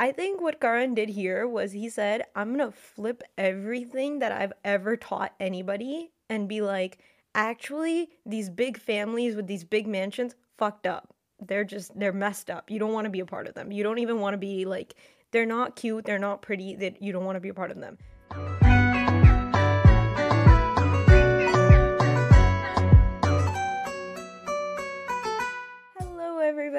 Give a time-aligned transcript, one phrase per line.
[0.00, 4.54] I think what Karan did here was he said, I'm gonna flip everything that I've
[4.64, 7.00] ever taught anybody and be like,
[7.34, 11.14] actually, these big families with these big mansions fucked up.
[11.38, 12.70] They're just they're messed up.
[12.70, 13.70] You don't want to be a part of them.
[13.70, 14.94] You don't even want to be like
[15.32, 17.78] they're not cute, they're not pretty, that you don't want to be a part of
[17.78, 17.98] them.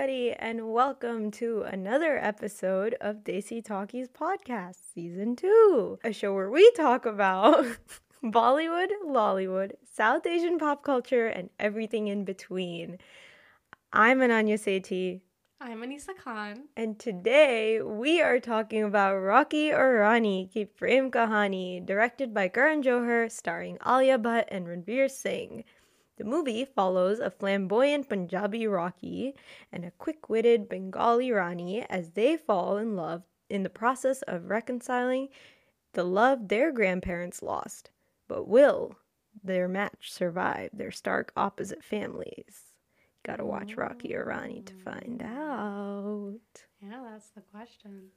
[0.02, 6.50] Everybody, and welcome to another episode of Desi Talkies Podcast, Season 2, a show where
[6.50, 7.68] we talk about
[8.24, 12.98] Bollywood, Lollywood, South Asian pop culture, and everything in between.
[13.94, 15.22] I'm Ananya Sethi,
[15.60, 16.64] I'm Aneesa Khan.
[16.76, 22.82] and today we are talking about Rocky Aur Rani Ki Prem Kahani, directed by Karan
[22.82, 25.64] Johar, starring Alia Bhatt and Ranveer Singh.
[26.22, 29.34] The movie follows a flamboyant Punjabi Rocky
[29.72, 34.52] and a quick witted Bengali Rani as they fall in love in the process of
[34.52, 35.30] reconciling
[35.94, 37.90] the love their grandparents lost.
[38.28, 38.94] But will
[39.44, 42.72] their match survive their stark opposite families?
[43.24, 45.26] Gotta watch Rocky Aur Rani to find mm.
[45.26, 46.66] out.
[46.84, 48.12] Yeah, that's the question.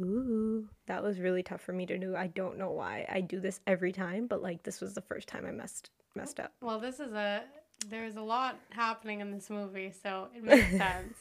[0.00, 2.16] Ooh, that was really tough for me to do.
[2.16, 3.06] I don't know why.
[3.08, 6.40] I do this every time, but like this was the first time I messed messed
[6.40, 6.52] up.
[6.60, 7.42] Well, this is a
[7.88, 11.16] there's a lot happening in this movie, so it makes sense.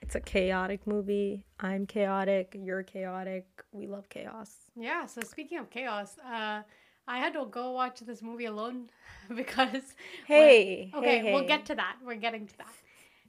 [0.00, 1.44] It's a chaotic movie.
[1.60, 2.56] I'm chaotic.
[2.58, 3.46] You're chaotic.
[3.72, 4.54] We love chaos.
[4.76, 5.06] Yeah.
[5.06, 6.62] So speaking of chaos, uh,
[7.06, 8.90] I had to go watch this movie alone
[9.34, 9.94] because.
[10.26, 11.96] Hey, okay, hey, we'll get to that.
[12.04, 12.72] We're getting to that.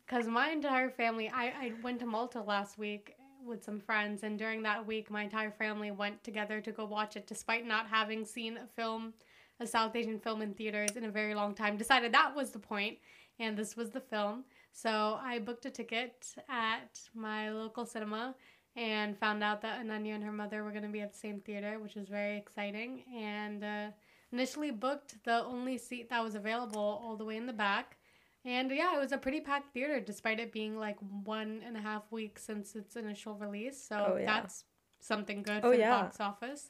[0.05, 4.37] Because my entire family, I, I went to Malta last week with some friends, and
[4.37, 8.25] during that week, my entire family went together to go watch it, despite not having
[8.25, 9.13] seen a film,
[9.59, 11.77] a South Asian film in theaters in a very long time.
[11.77, 12.97] Decided that was the point,
[13.39, 14.43] and this was the film.
[14.71, 18.35] So I booked a ticket at my local cinema
[18.75, 21.39] and found out that Ananya and her mother were going to be at the same
[21.41, 23.03] theater, which was very exciting.
[23.13, 23.87] And uh,
[24.31, 27.97] initially booked the only seat that was available all the way in the back.
[28.45, 31.81] And yeah, it was a pretty packed theater despite it being like one and a
[31.81, 33.81] half weeks since its initial release.
[33.81, 34.25] So Oh, yeah.
[34.25, 34.63] that's
[34.99, 35.97] something good Oh, for yeah.
[35.97, 36.69] the box office.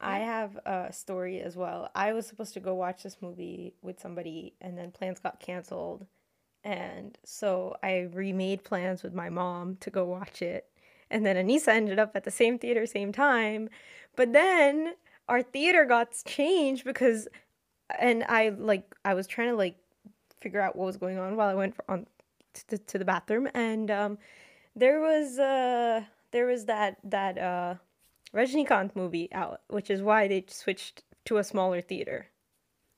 [0.00, 1.90] I have a story as well.
[1.94, 6.06] I was supposed to go watch this movie with somebody, and then plans got canceled.
[6.64, 10.66] And so I remade plans with my mom to go watch it.
[11.10, 13.70] And then Aneesa ended up at the same theater, same time.
[14.16, 14.94] But then
[15.28, 17.28] our theater got changed because,
[17.98, 19.76] and I like, I was trying to like
[20.46, 22.06] figure out what was going on while I went for, on
[22.54, 23.48] to the, to the bathroom.
[23.52, 24.18] And um,
[24.76, 27.74] there was, uh, there was that, that, uh,
[28.34, 32.26] Rajinikanth movie out, which is why they switched to a smaller theater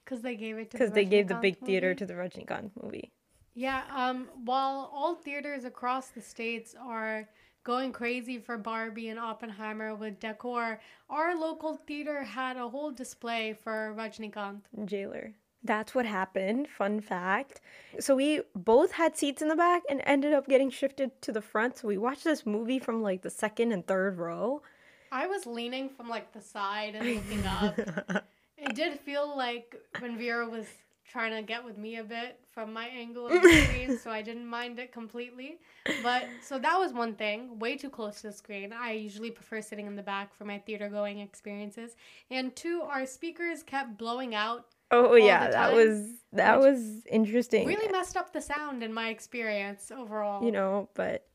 [0.05, 3.13] Because they gave it to because they gave the big theater to the Rajinikanth movie.
[3.55, 7.29] Yeah, um, while all theaters across the states are
[7.65, 10.81] going crazy for Barbie and Oppenheimer with decor,
[11.11, 14.63] our local theater had a whole display for Rajinikanth.
[14.85, 15.35] Jailer.
[15.63, 16.69] That's what happened.
[16.69, 17.61] Fun fact.
[17.99, 21.43] So we both had seats in the back and ended up getting shifted to the
[21.43, 21.79] front.
[21.79, 24.63] So we watched this movie from like the second and third row.
[25.11, 27.79] I was leaning from like the side and looking up.
[28.57, 30.67] it did feel like when Vera was
[31.11, 34.21] trying to get with me a bit from my angle of the screen, so I
[34.21, 35.59] didn't mind it completely.
[36.03, 38.73] But so that was one thing, way too close to the screen.
[38.73, 41.97] I usually prefer sitting in the back for my theater going experiences.
[42.31, 44.67] And two, our speakers kept blowing out.
[44.91, 47.67] Oh yeah, that was that was interesting.
[47.67, 50.45] Really messed up the sound in my experience overall.
[50.45, 51.27] you know, but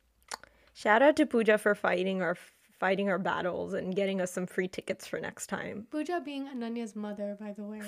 [0.73, 2.37] shout out to Pooja for fighting our
[2.79, 5.87] fighting our battles and getting us some free tickets for next time.
[5.91, 7.81] Pooja being Ananya's mother, by the way.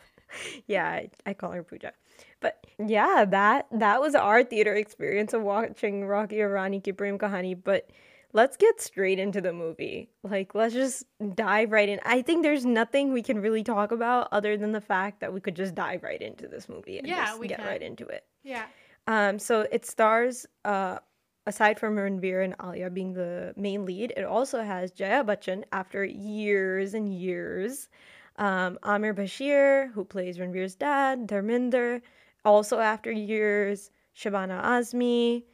[0.66, 1.92] yeah, I, I call her Pooja.
[2.40, 7.18] But yeah, that that was our theater experience of watching Rocky Aur Rani Ki Prem
[7.18, 7.58] Kahani.
[7.62, 7.90] But
[8.32, 10.10] let's get straight into the movie.
[10.22, 12.00] Like, let's just dive right in.
[12.04, 15.40] I think there's nothing we can really talk about other than the fact that we
[15.40, 17.66] could just dive right into this movie and Yeah, just we get can.
[17.66, 18.24] right into it.
[18.42, 18.66] Yeah.
[19.06, 20.98] Um, so it stars, uh,
[21.46, 26.04] aside from Ranveer and Alia being the main lead, it also has Jaya Bachchan after
[26.04, 27.88] years and years.
[28.36, 32.02] Um, Aamir Bashir, who plays Ranveer's dad, Dharmendra,
[32.44, 33.90] also after years.
[34.16, 35.44] Shabana Azmi,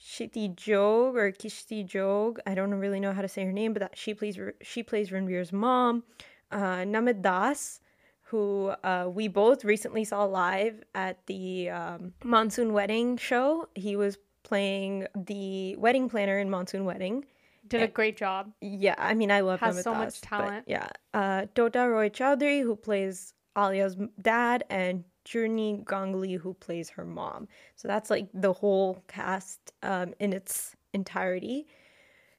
[0.00, 3.80] Shiti Jog or Kishti Jog, I don't really know how to say her name, but
[3.80, 6.04] that she plays she plays Ranveer's mom.
[6.50, 7.80] Uh, Namit Das,
[8.22, 13.68] who uh, we both recently saw live at the um, Monsoon Wedding show.
[13.74, 17.24] He was playing the wedding planner in Monsoon Wedding.
[17.68, 18.50] Did a great job.
[18.60, 20.64] Yeah, I mean, I love Has Namit so much Das, but talent.
[20.66, 27.04] yeah, uh, Tota Roy Chowdhury, who plays Alia's dad, and Churni Ganguly, who plays her
[27.04, 27.48] mom.
[27.76, 31.66] So that's like the whole cast um, in its entirety.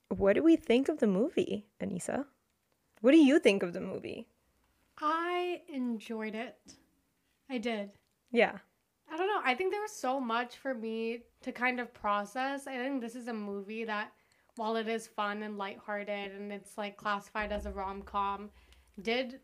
[0.09, 2.25] what do we think of the movie, Aneesa?
[3.01, 4.27] What do you think of the movie?
[4.99, 6.57] I enjoyed it.
[7.49, 7.91] I did.
[8.31, 8.57] Yeah.
[9.11, 9.41] I don't know.
[9.43, 12.67] I think there was so much for me to kind of process.
[12.67, 14.11] I think this is a movie that,
[14.55, 18.49] while it is fun and lighthearted and it's like classified as a rom com,
[19.01, 19.39] did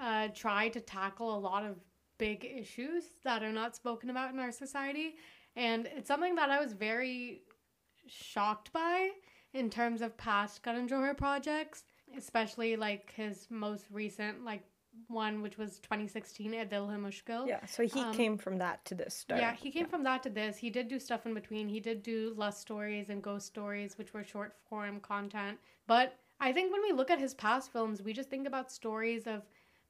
[0.00, 1.76] uh, try to tackle a lot of
[2.20, 5.16] big issues that are not spoken about in our society.
[5.56, 7.42] And it's something that I was very
[8.06, 9.08] shocked by
[9.54, 11.84] in terms of past Karan Johar projects,
[12.16, 14.62] especially like his most recent like
[15.08, 17.64] one, which was 2016, Ae Dil Hai Yeah.
[17.66, 19.40] So he Um, came from that to this start.
[19.40, 20.56] Yeah, he came from that to this.
[20.58, 21.68] He did do stuff in between.
[21.68, 25.58] He did do lust stories and ghost stories, which were short form content.
[25.86, 29.26] But I think when we look at his past films, we just think about stories
[29.26, 29.42] of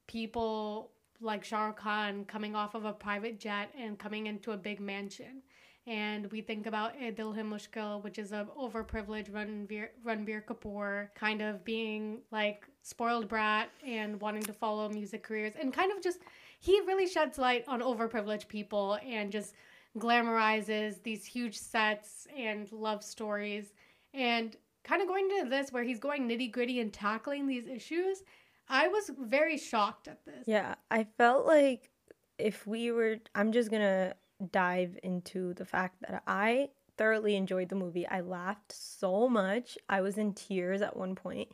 [0.07, 0.91] people
[1.21, 4.79] like Shah Rukh Khan coming off of a private jet and coming into a big
[4.79, 5.41] mansion.
[5.87, 11.07] And we think about Ae Dil Hai Mushkil, which is a overprivileged Ranveer, Ranbir Kapoor
[11.15, 16.01] kind of being like spoiled brat and wanting to follow music careers and kind of
[16.01, 16.19] just
[16.59, 19.55] he really sheds light on overprivileged people and just
[19.97, 23.73] glamorizes these huge sets and love stories
[24.13, 28.23] and kind of going to this where he's going nitty gritty and tackling these issues.
[28.71, 30.47] I was very shocked at this.
[30.47, 31.91] Yeah, I felt like
[32.37, 34.15] if we were, I'm just gonna
[34.51, 38.07] dive into the fact that I thoroughly enjoyed the movie.
[38.07, 39.77] I laughed so much.
[39.89, 41.49] I was in tears at one point.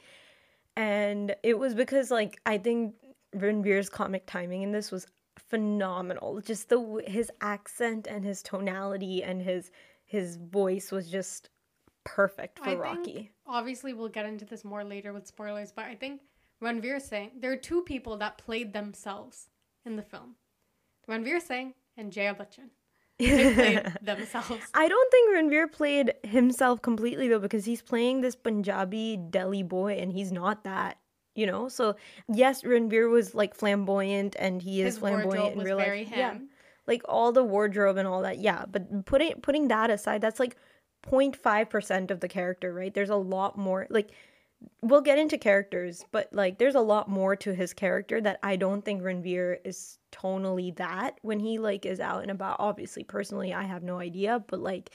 [0.75, 2.93] And it was because, like, I think
[3.35, 6.39] Ranveer's comic timing in this was phenomenal.
[6.41, 9.71] Just the his accent and his tonality and his
[10.05, 11.49] his voice was just
[12.03, 13.31] perfect for I think- Rocky.
[13.47, 16.21] Obviously, we'll get into this more later with spoilers, but I think
[16.63, 19.49] Ranveer Singh, there are two people that played themselves
[19.85, 20.35] in the film
[21.09, 22.69] Ranveer Singh and Jaya Bachchan.
[23.19, 24.67] They played themselves.
[24.73, 29.93] I don't think Ranveer played himself completely though, because he's playing this Punjabi Delhi boy,
[29.93, 30.97] and he's not that.
[31.35, 31.95] You know, so
[32.33, 36.07] yes, Ranveer was like flamboyant, and he is His flamboyant in real life.
[36.07, 36.17] him.
[36.17, 36.37] Yeah,
[36.87, 38.39] like all the wardrobe and all that.
[38.39, 40.55] Yeah, but putting putting that aside, that's like
[41.07, 42.91] 0.5 percent of the character, right?
[42.93, 43.85] There's a lot more.
[43.91, 44.09] Like
[44.81, 48.55] we'll get into characters, but like there's a lot more to his character that I
[48.55, 52.57] don't think Ranveer is tonally that when he like is out and about.
[52.59, 54.91] Obviously, personally, I have no idea, but like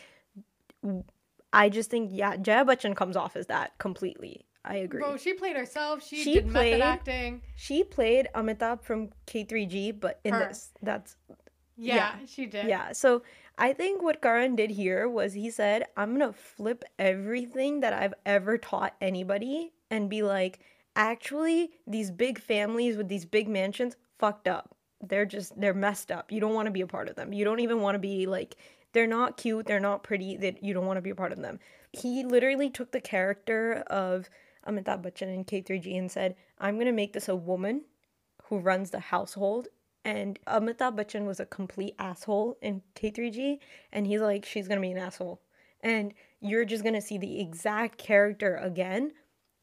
[1.52, 4.46] I just think yeah, Jaya Bachchan comes off as that completely.
[4.64, 5.00] I agree.
[5.00, 6.06] Bro, she played herself.
[6.06, 7.42] She, She did played- method acting.
[7.56, 10.38] she played Amitabh from K3G, but in Her.
[10.48, 11.16] this, that's
[11.76, 12.26] Yeah, Yeah.
[12.26, 12.66] she did.
[12.66, 12.92] Yeah.
[12.92, 13.22] So
[13.62, 18.12] I think what Karan did here was he said, I'm to flip everything that I've
[18.26, 20.58] ever taught anybody and be like,
[20.96, 24.74] actually, these big families with these big mansions fucked up.
[25.00, 26.32] They're just, they're messed up.
[26.32, 27.32] You don't want to be a part of them.
[27.32, 28.56] You don't even want to be like,
[28.94, 29.66] they're not cute.
[29.66, 30.36] They're not pretty.
[30.38, 31.60] That you don't want to be a part of them.
[31.92, 34.28] He literally took the character of
[34.66, 37.82] Amitabh Bachchan in K3G and said, I'm to make this a woman
[38.46, 39.68] who runs the household.
[40.04, 43.58] And Amitabh Bachchan was a complete asshole in K3G.
[43.92, 45.40] And he's like, she's going to be an asshole.
[45.80, 49.12] And you're just going to see the exact character again.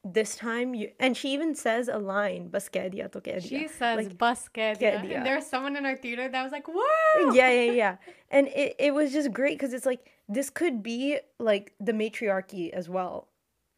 [0.06, 3.50] This time, you and she even says a line, "Bas keh diya to keh diya."
[3.50, 5.04] She says Like, bus keh diya.
[5.04, 5.18] diya.
[5.18, 7.34] And there was someone in our theater that was like, whoa!
[7.34, 7.96] yeah, yeah, yeah.
[8.32, 12.72] And it, it was just great because it's like this could be like the matriarchy
[12.72, 13.28] as well,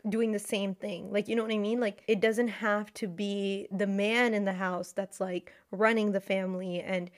[0.09, 1.11] doing the same thing.
[1.11, 1.79] Like, you know what I mean?
[1.79, 6.19] Like, it doesn't have to be the man in the house that's like running the
[6.19, 7.09] family and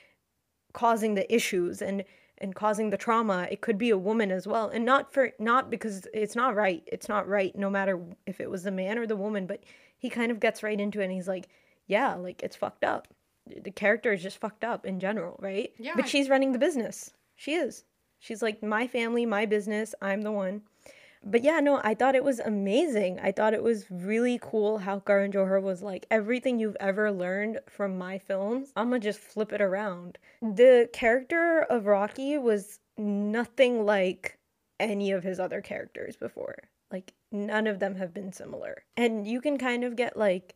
[0.73, 2.03] causing the issues and
[2.39, 3.47] and causing the trauma.
[3.49, 4.67] It could be a woman as well.
[4.67, 6.83] And not for not because it's not right.
[6.87, 9.63] It's not right no matter if it was the man or the woman, but
[9.97, 11.47] he kind of gets right into it and he's like,
[11.87, 13.07] yeah, like it's fucked up.
[13.45, 15.71] The character is just fucked up in general, right?
[15.77, 17.11] Yeah, But she's running the business.
[17.35, 17.83] She is.
[18.19, 20.61] She's like my family, my business, I'm the one.
[21.23, 23.19] But yeah, no, I thought it was amazing.
[23.19, 27.59] I thought it was really cool how Karan Johar was like everything you've ever learned
[27.69, 28.71] from my films.
[28.75, 30.17] I'm gonna just flip it around.
[30.41, 34.37] The character of Rocky was nothing like
[34.79, 36.55] any of his other characters before.
[36.91, 38.83] Like none of them have been similar.
[38.97, 40.55] And you can kind of get like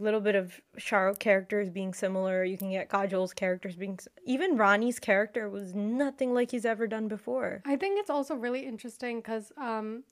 [0.00, 2.44] little bit of Shah characters being similar.
[2.44, 7.08] You can get Kajol's characters being even Ronnie's character was nothing like he's ever done
[7.08, 7.62] before.
[7.66, 10.04] I think it's also really interesting because um,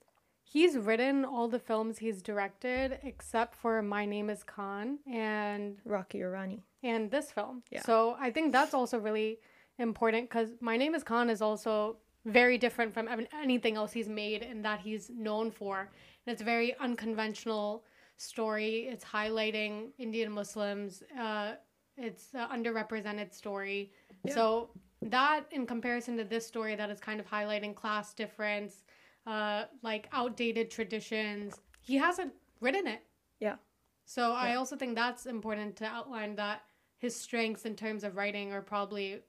[0.43, 6.23] he's written all the films he's directed except for My Name is Khan and Rocky
[6.23, 6.63] Aur Rani.
[6.83, 7.63] and this film.
[7.71, 7.83] Yeah.
[7.83, 9.39] So I think that's also really
[9.79, 11.97] important because My Name is Khan is also
[12.27, 13.09] very different from
[13.43, 15.89] anything else he's made and that he's known for.
[16.27, 17.83] And it's very unconventional
[18.21, 18.89] story.
[18.91, 21.03] It's highlighting Indian Muslims.
[21.19, 21.55] Uh,
[21.97, 23.93] it's an underrepresented story.
[24.25, 24.35] Yeah.
[24.35, 24.71] So
[25.03, 28.85] that, in comparison to this story, that is kind of highlighting class difference,
[29.27, 31.55] uh, like outdated traditions.
[31.81, 33.03] He hasn't written it.
[33.41, 33.57] Yeah.
[34.05, 36.63] So I also think that's important to outline that
[36.99, 39.21] his strengths in terms of writing are probably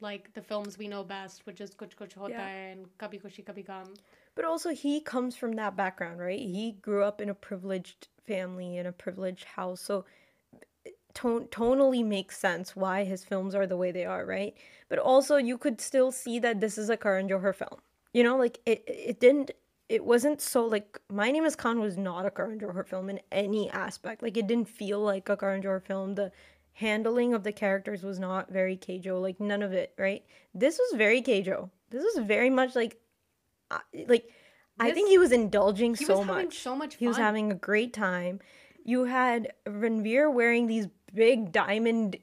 [0.00, 2.42] like the films we know best, which is Kuch Kuch Hota Yeah.
[2.42, 3.94] Hai and Kabhi Khushi Kabhi Gum.
[4.38, 6.38] But also, he comes from that background, right?
[6.38, 10.04] He grew up in a privileged family in a privileged house, so
[11.12, 14.54] ton- tonally makes sense why his films are the way they are, right?
[14.88, 17.80] But also, you could still see that this is a Karan Johar film.
[18.12, 19.50] You know, like it, it didn't.
[19.88, 23.18] It wasn't so like My Name Is Khan was not a Karan Johar film in
[23.32, 24.22] any aspect.
[24.22, 26.14] Like it didn't feel like a Karan Johar film.
[26.14, 26.30] The
[26.74, 29.20] handling of the characters was not very KJo.
[29.20, 30.24] Like none of it, right?
[30.54, 31.70] This was very KJo.
[31.90, 33.00] This was very much like,
[33.70, 34.28] uh, like
[34.80, 36.58] I think he was indulging He so was having much.
[36.58, 36.98] so much fun.
[37.00, 38.40] He was having a great time.
[38.84, 42.16] You had Ranveer wearing these big diamond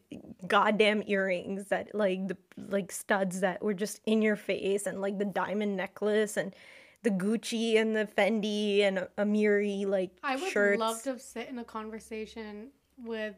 [0.48, 5.18] goddamn earrings that like the like studs that were just in your face and like
[5.18, 6.56] the diamond necklace and
[7.04, 10.80] the Gucci and the Fendi and Amiri like I would shirts.
[10.80, 12.70] love to sit in a conversation
[13.04, 13.36] with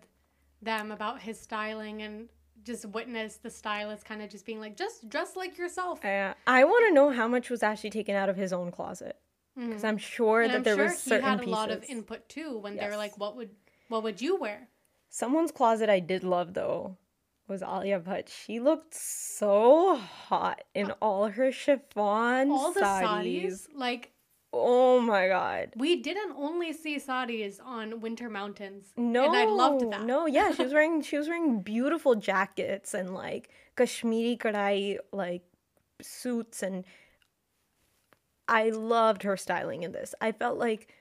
[0.62, 2.30] them about his styling and
[2.64, 6.04] just witness the stylist kind of just being like, just dress like yourself.
[6.04, 9.18] Uh, I want to know how much was actually taken out of his own closet
[9.56, 10.42] because I'm sure.
[10.42, 11.52] And that I'm there sure was he had a pieces.
[11.52, 13.50] lot of input too when they were like, what would
[13.90, 14.68] what would you wear?
[15.10, 16.98] Someone's closet I did love though
[17.48, 18.28] was Alia Bhatt.
[18.28, 24.12] She looked so hot in all her chiffon Uh, All the saris, like
[24.54, 25.74] Oh my god.
[25.76, 28.88] we didn't only see saris on Winter Mountains.
[28.96, 30.04] No, and I loved that.
[30.06, 35.44] No, yeah, she was wearing she was wearing beautiful jackets and like Kashmiri kadai like
[36.02, 36.86] suits and
[38.48, 40.16] I loved her styling in this.
[40.22, 40.94] I felt like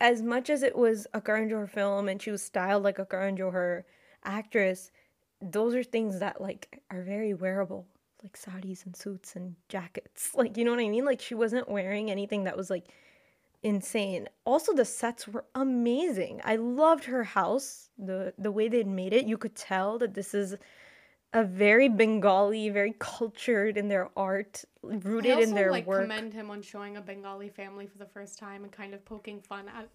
[0.00, 3.06] as much as it was a Karan Johar film and she was styled like a
[3.06, 3.84] Karan Johar
[4.24, 4.90] actress,
[5.40, 7.86] those are things that like are very wearable,
[8.22, 10.30] like saris and suits and jackets.
[10.34, 11.04] Like you know what I mean?
[11.04, 12.86] Like she wasn't wearing anything that was like
[13.62, 14.28] insane.
[14.44, 16.40] Also the sets were amazing.
[16.44, 17.90] I loved her house.
[17.98, 20.56] The the way they'd made it, you could tell that this is
[21.34, 26.02] a very Bengali, very cultured in their art, rooted also in their like work.
[26.02, 29.40] commend him on showing a Bengali family for the first time and kind of poking
[29.40, 29.88] fun at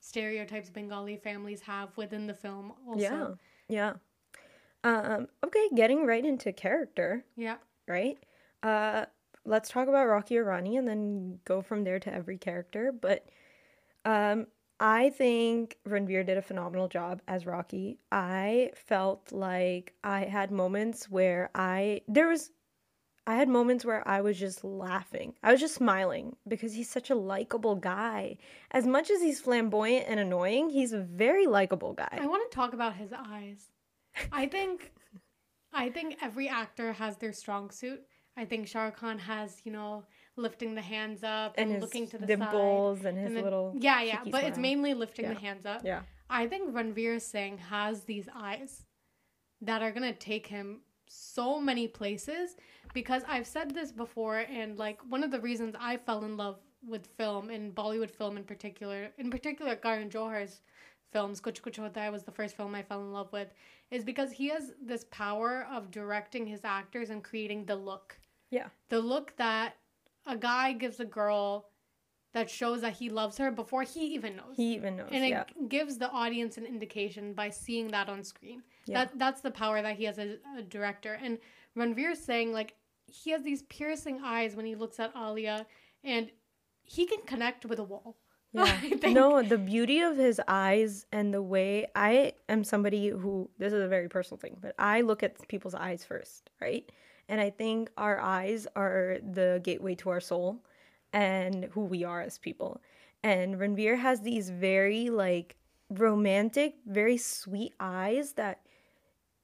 [0.00, 2.72] stereotypes Bengali families have within the film.
[2.86, 3.34] Also, Yeah.
[3.68, 3.92] Yeah.
[4.84, 7.56] Um, okay, getting right into character, yeah.
[7.92, 8.18] Right?
[8.62, 9.06] Uh,
[9.44, 12.92] let's talk about Rocky Aur Rani and then go from there to every character.
[12.92, 13.26] But
[14.04, 14.46] um,
[14.80, 17.98] I think Ranveer did a phenomenal job as Rocky.
[18.10, 22.50] I felt like I had moments where I there was
[23.26, 25.34] I had moments where I was just laughing.
[25.44, 28.38] I was just smiling because he's such a likable guy.
[28.72, 32.18] As much as he's flamboyant and annoying, he's a very likable guy.
[32.20, 33.68] I want to talk about his eyes.
[34.32, 34.92] I think
[35.72, 38.02] I think every actor has their strong suit.
[38.36, 40.04] I think Shah Rukh Khan has, you know,
[40.36, 43.06] lifting the hands up and and, looking to the dimples side.
[43.06, 45.34] and his and then- little yeah, yeah, but it's mainly lifting Yeah.
[45.34, 45.82] the hands up.
[45.84, 48.86] yeah I think Ranveer Singh has these eyes
[49.60, 52.56] that are gonna take him so many places
[52.94, 56.58] because I've said this before, and like one of the reasons I fell in love
[56.86, 60.62] with film in Bollywood film in particular, in particular Karan Johar's
[61.12, 63.52] films, Kuch Kuch Hota Hai was the first film I fell in love with,
[63.90, 68.18] is because he has this power of directing his actors and creating the look.
[68.50, 68.68] Yeah.
[68.88, 69.76] The look that
[70.26, 71.68] a guy gives a girl
[72.32, 75.28] that shows that he loves her before he even knows he even knows and it
[75.28, 78.62] yeah gives the audience an indication by seeing that on screen.
[78.86, 79.04] Yeah.
[79.04, 81.18] That that's the power that he has as a director.
[81.22, 81.38] And
[81.76, 82.74] Ranveer saying like
[83.06, 85.66] he has these piercing eyes when he looks at Alia,
[86.02, 86.30] and
[86.82, 88.16] he can connect with a wall.
[88.54, 88.80] Yeah.
[89.06, 93.82] No, the beauty of his eyes and the way I am somebody who this is
[93.82, 96.90] a very personal thing, but I look at people's eyes first, right?
[97.28, 100.64] And I think our eyes are the gateway to our soul
[101.12, 102.80] and who we are as people.
[103.22, 105.56] And Ranveer has these very like
[105.90, 108.60] romantic, very sweet eyes that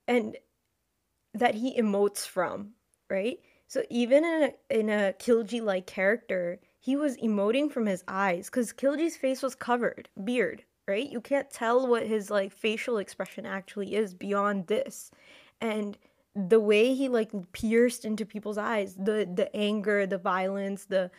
[0.07, 0.37] and
[1.35, 2.71] that he emotes from,
[3.11, 3.38] right?
[3.67, 8.47] So even in a in a Khilji like character, he was emoting from his eyes
[8.47, 11.08] because Khilji's face was covered, beard, right?
[11.08, 15.11] You can't tell what his like facial expression actually is beyond this.
[15.61, 15.99] And
[16.35, 21.11] the way he like pierced into people's eyes, the the anger, the violence, the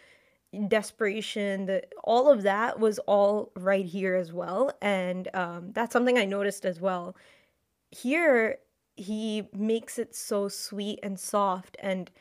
[0.67, 4.71] desperation, the all of that was all right here as well.
[4.81, 7.15] And um, that's something I noticed as well.
[7.91, 8.59] Here
[8.95, 12.11] he makes it so sweet and soft and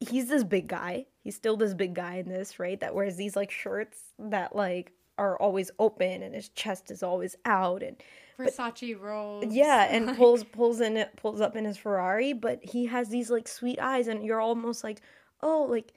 [0.00, 1.06] he's this big guy.
[1.24, 2.78] He's still this big guy in this, right?
[2.78, 7.36] That wears these like shirts that like are always open and his chest is always
[7.44, 7.96] out and
[8.38, 12.64] Versace rolls yeah, and like- pulls pulls in it pulls up in his Ferrari, but
[12.64, 15.00] he has these like sweet eyes and you're almost like,
[15.42, 15.92] "Oh, like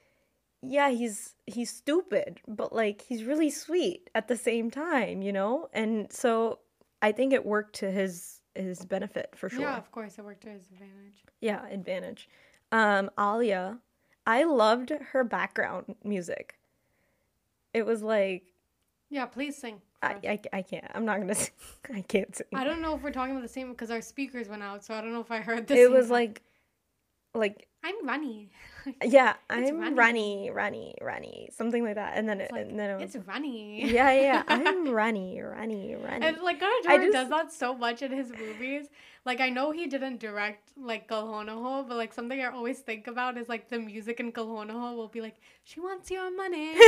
[0.62, 5.68] yeah, he's he's stupid, but like he's really sweet at the same time, you know?
[5.72, 6.60] And so
[7.02, 9.60] I think it worked to his his benefit for sure.
[9.60, 11.24] Yeah, of course, it worked to his advantage.
[11.40, 12.28] Yeah, advantage.
[12.72, 13.78] Um, Alia,
[14.28, 16.58] I loved her background music.
[17.72, 18.44] It was like
[19.08, 19.80] Yeah, please sing.
[20.02, 20.16] I.
[20.22, 20.84] I, I can't.
[20.94, 21.34] I'm not gonna.
[21.34, 21.50] Sing.
[21.92, 22.46] I can't sing.
[22.54, 24.94] I don't know if we're talking about the same because our speakers went out, so
[24.94, 25.78] I don't know if I heard this.
[25.78, 26.20] It was one.
[26.20, 26.42] like,
[27.34, 28.50] like I'm runny.
[29.04, 29.94] yeah, I'm runny.
[29.94, 32.12] runny, runny, runny, something like that.
[32.16, 33.90] And then it, It's like, and then it was it's runny.
[33.90, 34.42] yeah, yeah.
[34.48, 36.26] I'm runny, runny, runny.
[36.26, 38.86] And like Gunnar I Jordan just- does that so much in his movies.
[39.24, 42.46] Like I know he didn't direct like Kal Ho Naa Ho, but like something I
[42.46, 45.36] always think about is like the music in Kal Ho Naa Ho will be like,
[45.64, 46.72] "She wants your money."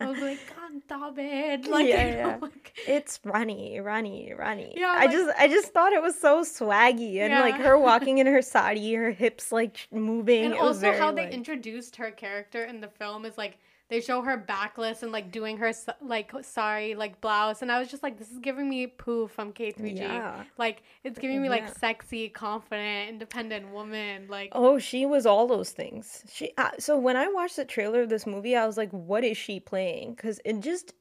[0.00, 2.36] I'll be like, "God, stop it!" Like, Yeah, you know, yeah.
[2.40, 4.72] like it's runny, runny, runny.
[4.76, 8.18] Yeah, I like- just, I just thought it was so swaggy, and like her walking
[8.18, 10.44] in her sari, her hips like moving.
[10.46, 13.36] and it was also very, how they like- introduced her character in the film is
[13.38, 17.78] like they show her backless and like doing her like sorry like blouse and i
[17.80, 20.44] was just like this is giving me poo from k3g Yeah.
[20.58, 21.72] like it's giving me like Yeah.
[21.72, 26.22] sexy confident independent woman like Oh, she was all those things.
[26.32, 29.24] She uh, so when I watched the trailer of this movie, I was like, "What
[29.24, 30.94] is she playing?" Because it just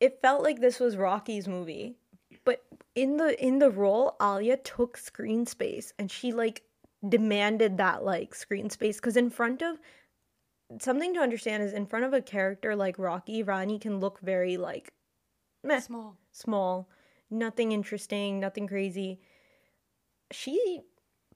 [0.00, 1.96] it felt like this was Rocky's movie,
[2.44, 2.62] but
[2.94, 6.62] in the in the role, Alia took screen space and she like
[7.08, 8.96] demanded that like screen space.
[8.96, 9.78] Because in front of
[10.80, 14.56] something to understand is in front of a character like Rocky, Rani can look very
[14.56, 14.92] like
[15.64, 16.88] meh, small small,
[17.30, 19.20] nothing interesting, nothing crazy.
[20.32, 20.80] She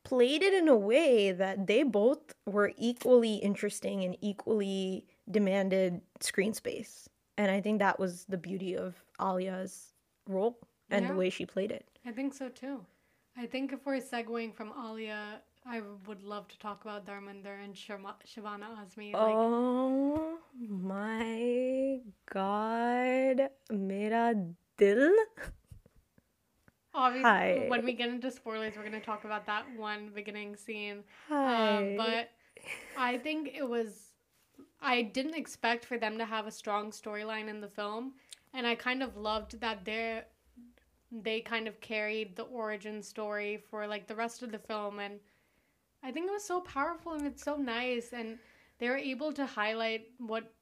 [0.05, 6.55] played it in a way that they both were equally interesting and equally demanded screen
[6.55, 7.09] space.
[7.39, 9.93] And I think that was the beauty of Alia's
[10.27, 10.59] role
[10.91, 11.13] and Yeah.
[11.13, 11.87] the way she played it.
[12.05, 12.85] i think so too
[13.37, 17.77] i think if we're segueing from alia i would love to talk about dharmendra and
[17.77, 20.39] Shama- shabana azmi like oh
[20.69, 22.01] my
[22.33, 24.35] god, mera
[24.77, 25.13] dil.
[26.95, 27.65] obviously hi.
[27.69, 31.77] when we get into spoilers we're going to talk about that one beginning scene Hi.
[31.77, 32.31] Um, but
[32.97, 34.15] I think it was.
[34.83, 38.15] I didn't expect for them to have a strong storyline in the film,
[38.55, 40.23] and I kind of loved that they
[41.13, 45.21] they kind of carried the origin story for like the rest of the film, and
[46.03, 48.39] I think it was so powerful and it's so nice, and
[48.79, 50.53] they were able to highlight what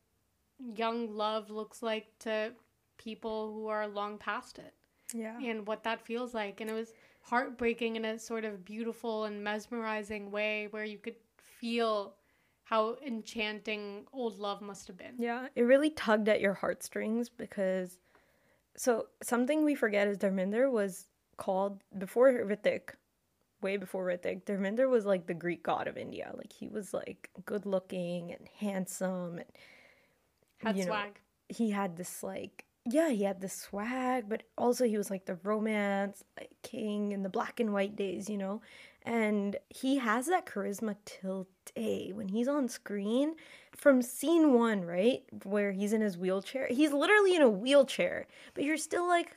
[0.75, 2.53] young love looks like to
[2.97, 4.75] people who are long past it
[5.15, 5.39] yeah.
[5.39, 6.61] and what that feels like.
[6.61, 11.17] And it was heartbreaking in a sort of beautiful and mesmerizing way where you could
[11.37, 12.15] feel
[12.65, 15.15] how enchanting old love must have been.
[15.19, 17.99] Yeah, it really tugged at your heartstrings because
[18.77, 22.91] so something we forget is Dharmendra was called before Hrithik,
[23.63, 24.45] way before Hrithik.
[24.45, 26.33] Dharmendra was like the Greek god of India.
[26.37, 29.47] Like he was like good looking and handsome and
[30.59, 31.21] Had you know, swag.
[31.49, 35.39] he had this like yeah, he had the swag, but also he was like the
[35.43, 38.63] romance like king in the black and white days, you know.
[39.03, 43.35] And he has that charisma till day when he's on screen.
[43.77, 48.65] From scene one, right, where he's in his wheelchair, he's literally in a wheelchair, but
[48.65, 49.37] you're still like,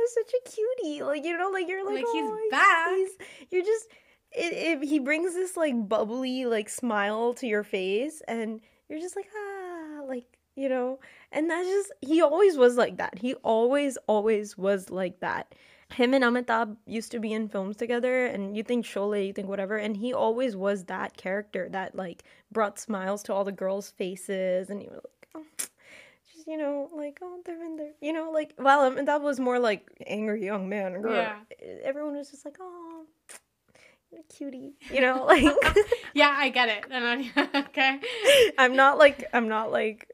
[0.00, 3.10] he's such a cutie, like you know, like you're like, Like, he's "Oh, back." he's-
[3.50, 3.86] you're just,
[4.32, 9.16] it, it, he brings this like bubbly like smile to your face, and you're just
[9.16, 10.98] like, ah, like you know,
[11.32, 13.18] and that's just he always was like that.
[13.18, 15.54] He always, always was like that.
[15.92, 19.48] Him and Amitabh used to be in films together, and you think Sholay, you think
[19.48, 23.90] whatever, and he always was that character that like brought smiles to all the girls'
[23.90, 25.44] faces, and you were like, oh,
[26.40, 29.38] just you know, like oh, they're in there, you know, like while um, that was
[29.40, 31.38] more like angry young man, girl, Yeah.
[31.82, 33.04] everyone was just like, oh,
[34.28, 35.44] cutie, you know, like.
[36.14, 36.84] Yeah, I get it.
[36.90, 37.04] And
[37.36, 38.00] I, okay.
[38.58, 40.10] I'm not like I'm not like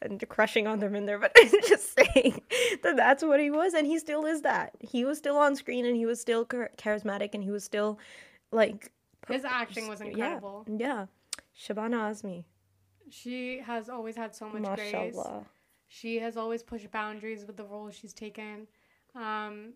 [0.00, 2.40] and crushing on them in there, but I'm just saying
[2.82, 4.72] that that's what he was, and he still is that.
[4.80, 7.98] He was still on screen, and he was still charismatic, and he was still
[8.50, 8.90] like
[9.28, 10.64] His acting was yeah, incredible.
[10.66, 11.06] Yeah,
[11.56, 12.44] Shabana Azmi,
[13.10, 15.16] She has always had so much grace.
[15.88, 18.66] She has always pushed boundaries with the role she's taken.
[19.14, 19.72] Um,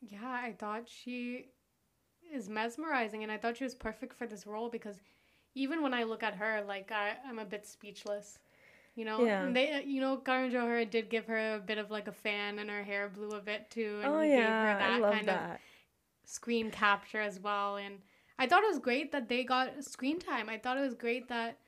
[0.00, 1.46] yeah, I thought she
[2.32, 5.00] is mesmerizing, and I thought she was perfect for this role because
[5.54, 8.38] even when I look at her, like I, I'm a bit speechless.
[8.96, 9.46] You know, Yeah.
[9.46, 12.58] And they, you know, Karan Johar did give her a bit of like a fan,
[12.58, 15.14] and her hair blew a bit too, and Oh he gave her that I love
[15.14, 15.40] kind of
[16.24, 17.76] screen capture as well.
[17.76, 18.00] And
[18.38, 20.48] I thought it was great that they got screen time.
[20.48, 21.58] I thought it was great that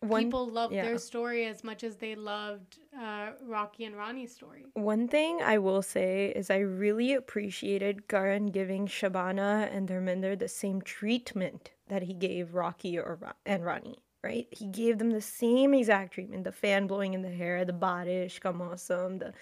[0.00, 0.84] One people loved yeah.
[0.84, 4.64] their story as much as they loved uh, Rocky and Rani's story.
[4.74, 10.48] One thing I will say is I really appreciated Karan giving Shabana and Dharmendra the
[10.48, 13.98] same treatment that he gave Rocky or and Rani.
[14.22, 14.46] right?
[14.50, 18.40] He gave them the same exact treatment the fan blowing in the hair, the barish,
[18.40, 19.32] kamasam, the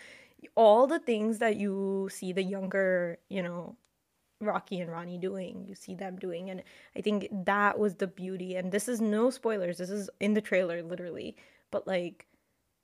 [0.54, 3.76] all the things that you see the younger, you know,
[4.40, 5.64] Rocky and Rani doing.
[5.66, 6.50] You see them doing.
[6.50, 6.62] And
[6.96, 8.56] I think that was the beauty.
[8.56, 9.78] And this is no spoilers.
[9.78, 11.36] This is in the trailer, literally.
[11.70, 12.26] But like,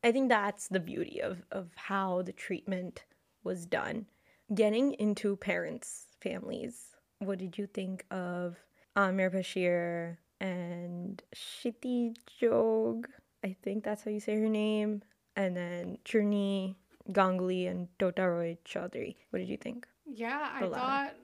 [0.02, 3.04] I think that's the beauty of, of how the treatment
[3.44, 4.06] was done.
[4.54, 8.56] Getting into parents' families, what did you think of
[8.96, 13.08] Amir Bashir and Shiti Jog?
[13.44, 15.02] I think that's how you say her name.
[15.36, 16.74] And then Churni
[17.10, 19.16] Ganguli and Tota Roy Chaudhary.
[19.30, 19.86] What did you think?
[20.06, 21.14] Yeah, I thought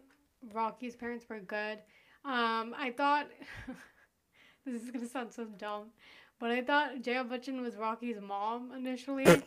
[0.52, 1.78] Rocky's parents were good.
[2.24, 3.28] Um, I thought
[4.66, 5.90] this is gonna sound so dumb,
[6.38, 9.24] but I thought Jaya Bachchan was Rocky's mom initially.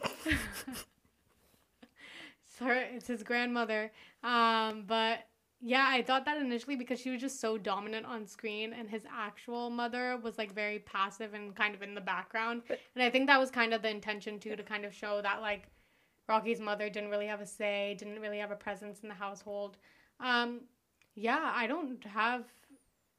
[2.45, 3.91] Sorry, it's his grandmother.
[4.23, 5.19] Um, but
[5.61, 9.03] yeah, I thought that initially because she was just so dominant on screen, and his
[9.11, 12.63] actual mother was like very passive and kind of in the background.
[12.69, 15.41] And I think that was kind of the intention too, to kind of show that
[15.41, 15.67] like
[16.27, 19.77] Rocky's mother didn't really have a say, didn't really have a presence in the household.
[20.19, 20.61] Um,
[21.21, 22.45] yeah, I don't have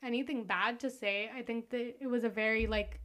[0.02, 1.30] anything bad to say.
[1.34, 3.00] I think that it was a very like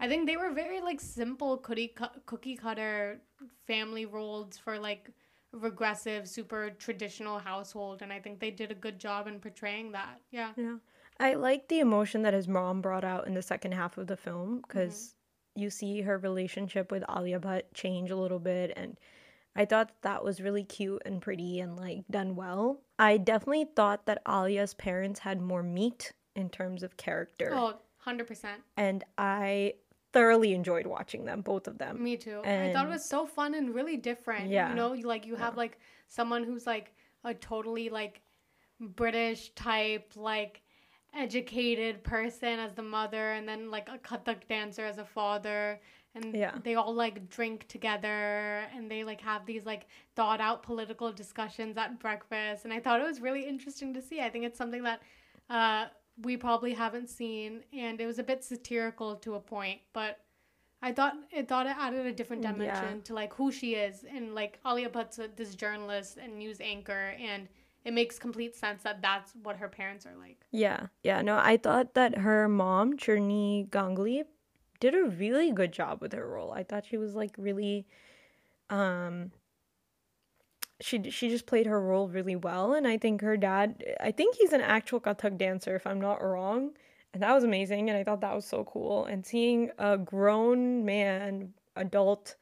[0.00, 1.94] I think they were very like simple cookie
[2.26, 3.20] cookie cutter
[3.66, 5.10] family roles for like
[5.52, 10.20] regressive super traditional household and I think they did a good job in portraying that.
[10.32, 10.50] Yeah.
[10.56, 10.76] Yeah.
[11.20, 14.16] I like the emotion that his mom brought out in the second half of the
[14.16, 15.62] film because mm-hmm.
[15.62, 18.96] you see her relationship with Alia Bhatt change a little bit and
[19.56, 22.80] I thought that was really cute and pretty and like done well.
[22.98, 27.50] I definitely thought that Alia's parents had more meat in terms of character.
[27.52, 27.74] Oh,
[28.06, 28.46] 100%.
[28.76, 29.74] And I
[30.12, 32.02] thoroughly enjoyed watching them, both of them.
[32.02, 32.40] Me too.
[32.44, 34.48] And I thought it was so fun and really different.
[34.48, 34.70] Yeah.
[34.70, 35.58] You know, like you have yeah.
[35.58, 36.92] like someone who's like
[37.24, 38.22] a totally like
[38.80, 40.62] British type, like
[41.16, 45.80] educated person as the mother, and then like a Kathak dancer as a father
[46.14, 46.54] and yeah.
[46.62, 51.76] they all like drink together and they like have these like thought out political discussions
[51.76, 54.82] at breakfast and i thought it was really interesting to see i think it's something
[54.82, 55.00] that
[55.50, 55.86] uh,
[56.22, 60.20] we probably haven't seen and it was a bit satirical to a point but
[60.82, 63.02] i thought it thought it added a different dimension yeah.
[63.04, 67.48] to like who she is and like alia bhatt's this journalist and news anchor and
[67.84, 70.46] it makes complete sense that that's what her parents are like.
[70.50, 71.20] Yeah, yeah.
[71.20, 74.24] No, I thought that her mom, Churni Ganguli,
[74.84, 76.52] did a really good job with her role.
[76.52, 77.86] I thought she was like really
[78.68, 79.30] um
[80.78, 84.36] she she just played her role really well and I think her dad I think
[84.36, 86.72] he's an actual Kathak dancer if I'm not wrong.
[87.14, 90.84] And that was amazing and I thought that was so cool and seeing a grown
[90.84, 92.36] man adult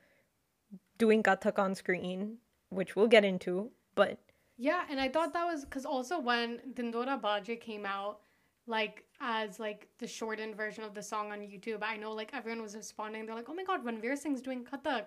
[0.99, 2.39] doing Kathak on screen,
[2.71, 4.19] which we'll get into, but
[4.59, 8.22] yeah, and I thought that was cuz also when Dhindhora Baje came out
[8.67, 11.83] like as like the shortened version of the song on YouTube.
[11.83, 13.27] I know like everyone was responding.
[13.27, 15.07] They're like, "Oh my god, Ranveer Singh's doing Kathak,"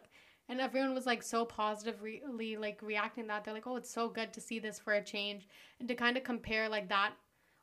[0.50, 3.44] and everyone was like so positively like reacting that.
[3.44, 5.48] They're like, "Oh, it's so good to see this for a change,"
[5.80, 7.14] and to kind of compare like that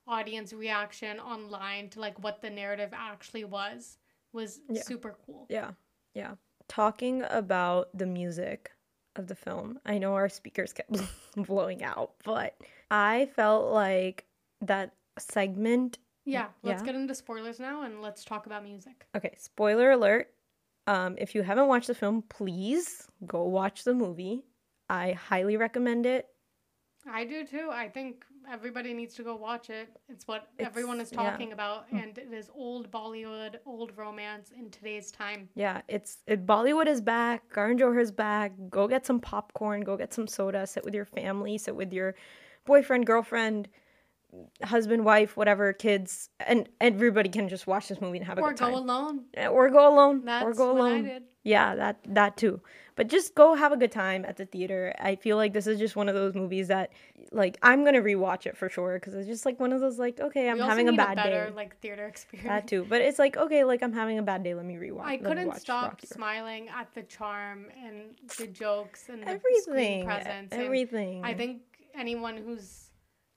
[0.09, 3.98] audience reaction online to like what the narrative actually was
[4.33, 4.83] was yeah.
[4.83, 5.46] super cool.
[5.48, 5.72] Yeah,
[6.14, 6.35] yeah.
[6.68, 8.70] Talking about the music
[9.16, 10.96] of the film, I know our speakers kept
[11.37, 12.57] blowing out, but
[12.90, 14.24] I felt like
[14.62, 15.98] that segment.
[16.24, 16.87] Yeah, let's yeah.
[16.87, 19.06] get into spoilers now and let's talk about music.
[19.16, 20.28] Okay, spoiler alert.
[20.87, 24.44] Um, if you haven't watched the film, please go watch the movie.
[24.88, 26.28] I highly recommend it.
[27.11, 27.68] I do too.
[27.72, 29.88] I think everybody needs to go watch it.
[30.08, 31.54] It's what it's, everyone is talking yeah.
[31.54, 31.96] about, hmm.
[31.96, 35.48] and it is old Bollywood, old romance in today's time.
[35.56, 37.42] Yeah, it's it, Bollywood is back.
[37.52, 38.52] Karan Johar is back.
[38.68, 39.80] Go get some popcorn.
[39.82, 40.64] Go get some soda.
[40.66, 41.58] Sit with your family.
[41.58, 42.14] Sit with your
[42.64, 43.68] boyfriend, girlfriend
[44.62, 48.50] husband, wife, whatever, kids, and everybody can just watch this movie and have a or
[48.50, 48.68] good time.
[48.68, 49.24] Or go alone.
[49.50, 50.24] Or go alone.
[50.24, 51.22] That's or go alone.
[51.44, 52.60] Yeah, that that too.
[52.94, 54.94] But just go have a good time at the theater.
[55.00, 56.92] I feel like this is just one of those movies that,
[57.32, 60.20] like, I'm gonna rewatch it for sure because it's just like one of those like,
[60.20, 61.56] okay, I'm having a bad a better, day.
[61.56, 62.48] Like theater experience.
[62.48, 62.86] That too.
[62.88, 64.54] But it's like okay, like I'm having a bad day.
[64.54, 65.04] Let me rewatch.
[65.04, 70.04] I couldn't stop smiling at the charm and the jokes and the everything.
[70.04, 70.52] presence.
[70.52, 71.16] Everything.
[71.18, 71.62] And I think
[71.94, 72.91] anyone who's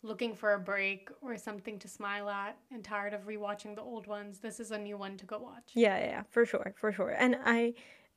[0.06, 4.08] looking for a break or something to smile at and tired of rewatching the old
[4.08, 5.72] ones, this is a new one to go watch.
[5.74, 7.15] Yeah, yeah, for sure, for sure.
[7.18, 7.74] And I,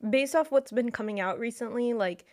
[0.08, 2.24] based off what's been coming out recently, like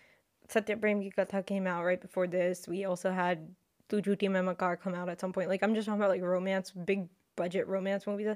[0.49, 1.11] Satya Prem Ki
[1.45, 2.67] came out right before this.
[2.67, 3.47] We also had
[3.89, 5.49] Tu Jhoothi Main Makkaar come out at some point.
[5.49, 8.35] Like I'm just talking about like romance, big budget romance movies.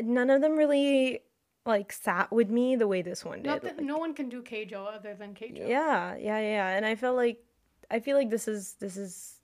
[0.00, 1.20] None of them really
[1.66, 3.46] like sat with me the way this one did.
[3.46, 5.68] Not that like, no one can do Kajol other than Kajol.
[5.68, 6.68] Yeah, yeah, yeah.
[6.70, 7.44] And I felt like
[7.90, 9.37] I feel like this is this is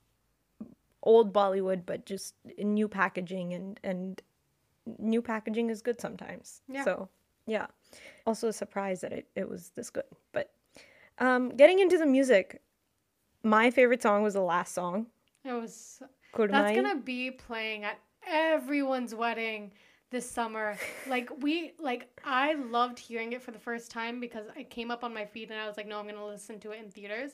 [1.04, 4.20] old Bollywood, but just new packaging and and
[4.98, 6.62] new packaging is good sometimes.
[6.68, 6.84] Yeah.
[6.84, 7.08] So
[7.46, 7.66] yeah.
[8.26, 10.04] Also a surprise that it, it was this good.
[10.32, 10.50] But
[11.18, 12.60] um getting into the music,
[13.42, 15.06] my favorite song was the last song.
[15.44, 16.02] It was.
[16.34, 16.50] Kudmayi.
[16.50, 19.70] That's gonna be playing at everyone's wedding
[20.10, 20.76] this summer.
[21.06, 25.04] Like we like I loved hearing it for the first time because it came up
[25.04, 27.32] on my feed and I was like, no, I'm gonna listen to it in theaters.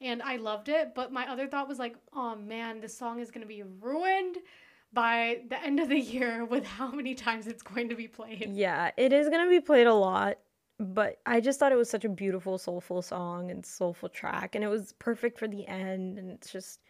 [0.00, 3.30] And I loved it, but my other thought was like, oh man, this song is
[3.30, 4.36] gonna be ruined
[4.92, 8.52] by the end of the year with how many times it's going to be played.
[8.54, 10.38] Yeah, it is gonna be played a lot,
[10.78, 14.64] but I just thought it was such a beautiful, soulful song and soulful track, and
[14.64, 16.18] it was perfect for the end.
[16.18, 16.80] And it's just,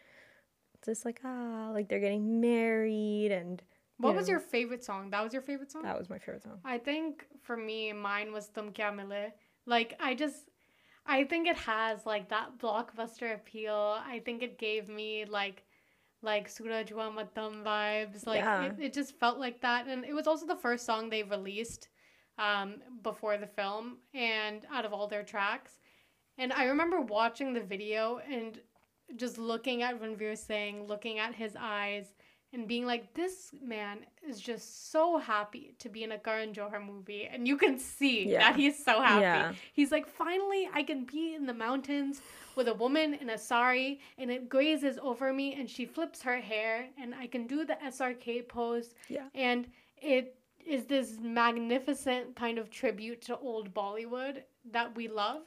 [0.74, 3.62] it's just like ah, like they're getting married, and
[3.98, 5.10] What you was know, your favorite song?
[5.10, 5.82] That was your favorite song?
[5.82, 6.60] That was my favorite song.
[6.64, 9.32] I think for me, mine was Tum Kya Mile.
[9.66, 10.47] Like, I just,
[11.08, 13.98] I think it has like that blockbuster appeal.
[14.06, 15.64] I think it gave me like,
[16.22, 18.26] like Suraj Matam vibes.
[18.26, 18.64] Like, Yeah.
[18.64, 19.86] it, it just felt like that.
[19.86, 21.88] And it was also the first song they released
[22.38, 25.80] um, before the film and out of all their tracks.
[26.36, 28.60] And I remember watching the video and
[29.16, 32.12] just looking at Ranveer Singh, looking at his eyes,
[32.52, 36.84] and being like, this man is just so happy to be in a Karan Johar
[36.84, 37.28] movie.
[37.30, 38.38] And you can see Yeah.
[38.40, 39.22] that he's so happy.
[39.22, 39.52] Yeah.
[39.74, 42.22] He's like, finally, I can be in the mountains
[42.56, 46.40] with a woman in a sari, and it grazes over me, and she flips her
[46.40, 48.94] hair, and I can do the SRK pose.
[49.08, 49.26] Yeah.
[49.34, 49.68] And
[50.00, 50.34] it
[50.66, 55.42] is this magnificent kind of tribute to old Bollywood that we love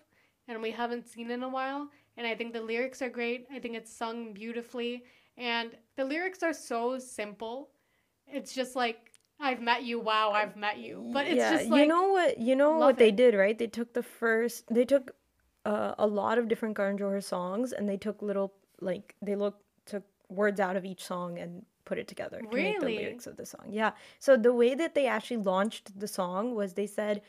[0.48, 1.90] and we haven't seen in a while.
[2.18, 3.46] And I think the lyrics are great.
[3.54, 5.04] I think it's sung beautifully.
[5.38, 7.70] And the lyrics are so simple.
[8.28, 11.10] It's just like, I've met you, wow, I've met you.
[11.12, 13.15] But it's yeah, just like, you know what you know what they it.
[13.15, 13.58] did, right?
[13.58, 15.15] They took the first they took
[15.65, 19.58] uh, a lot of different Karan Johar songs and they took little like they look
[19.86, 23.36] took words out of each song and put it together to make the lyrics of
[23.36, 23.65] the song.
[23.70, 23.91] Yeah.
[24.20, 27.22] So the way that they actually launched the song was they said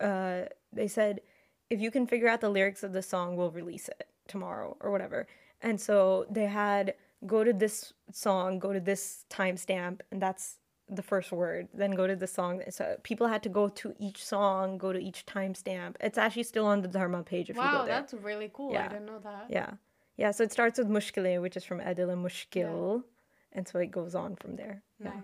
[0.00, 1.20] uh they said
[1.68, 4.90] if you can figure out the lyrics of the song, we'll release it tomorrow or
[4.90, 5.26] whatever.
[5.60, 6.94] And so they had
[7.26, 10.58] go to this song, go to this timestamp, and that's
[10.88, 11.68] the first word.
[11.72, 12.62] Then go to the song.
[12.70, 15.96] So people had to go to each song, go to each timestamp.
[16.00, 17.86] It's actually still on the Dharma page if you wow, go there.
[18.00, 18.70] that's really cool.
[18.70, 18.88] I Yeah.
[18.88, 19.46] didn't know that.
[19.48, 19.70] Yeah.
[20.16, 20.30] Yeah.
[20.32, 23.04] So it starts with Mushkile, which is from Adil and Mushkil.
[23.52, 24.82] And so it goes on from there.
[24.98, 25.10] Yeah.
[25.10, 25.22] Nice.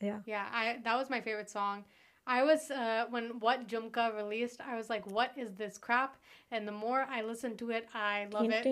[0.00, 0.18] Yeah.
[0.26, 1.84] Yeah, I that was my favorite song.
[2.26, 6.16] I was uh when What Jhumka released, I was like, what is this crap?
[6.50, 8.62] And the more I listened to it, I love it.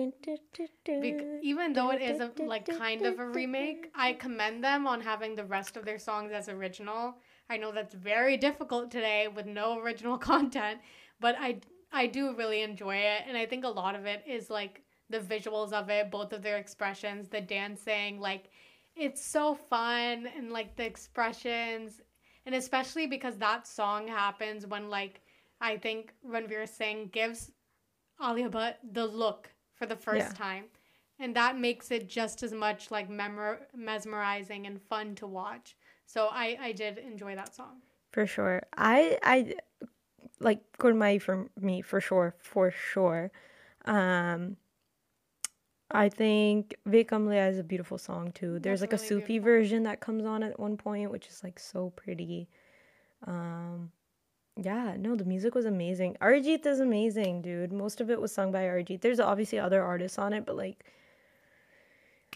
[1.01, 5.01] Bec- even though it is a like kind of a remake, I commend them on
[5.01, 7.15] having the rest of their songs as original.
[7.49, 10.79] I know that's very difficult today with no original content,
[11.19, 11.59] but I
[11.91, 15.19] I do really enjoy it, and I think a lot of it is like the
[15.19, 18.45] visuals of it, both of their expressions, the dancing, like
[18.95, 22.01] it's so fun and like the expressions,
[22.45, 25.21] and especially because that song happens when like
[25.59, 27.51] I think Ranveer Singh gives
[28.23, 30.33] Alia Bhatt the look for the first Yeah.
[30.33, 30.65] time.
[31.19, 35.75] And that makes it just as much like memor- mesmerizing and fun to watch.
[36.07, 37.81] So I, I did enjoy that song.
[38.11, 38.63] For sure.
[38.75, 39.55] I I
[40.39, 43.31] like Kudmayi for me for sure, for sure.
[43.85, 44.57] Um
[45.93, 48.59] I think Ve Kamleya is a beautiful song too.
[48.59, 49.51] There's That's like a really Sufi beautiful.
[49.51, 52.47] version that comes on at one point, which is like so pretty.
[53.27, 53.91] Um
[54.57, 56.17] yeah, no, the music was amazing.
[56.21, 57.71] Arijit is amazing, dude.
[57.71, 59.01] Most of it was sung by Arijit.
[59.01, 60.85] There's obviously other artists on it, but like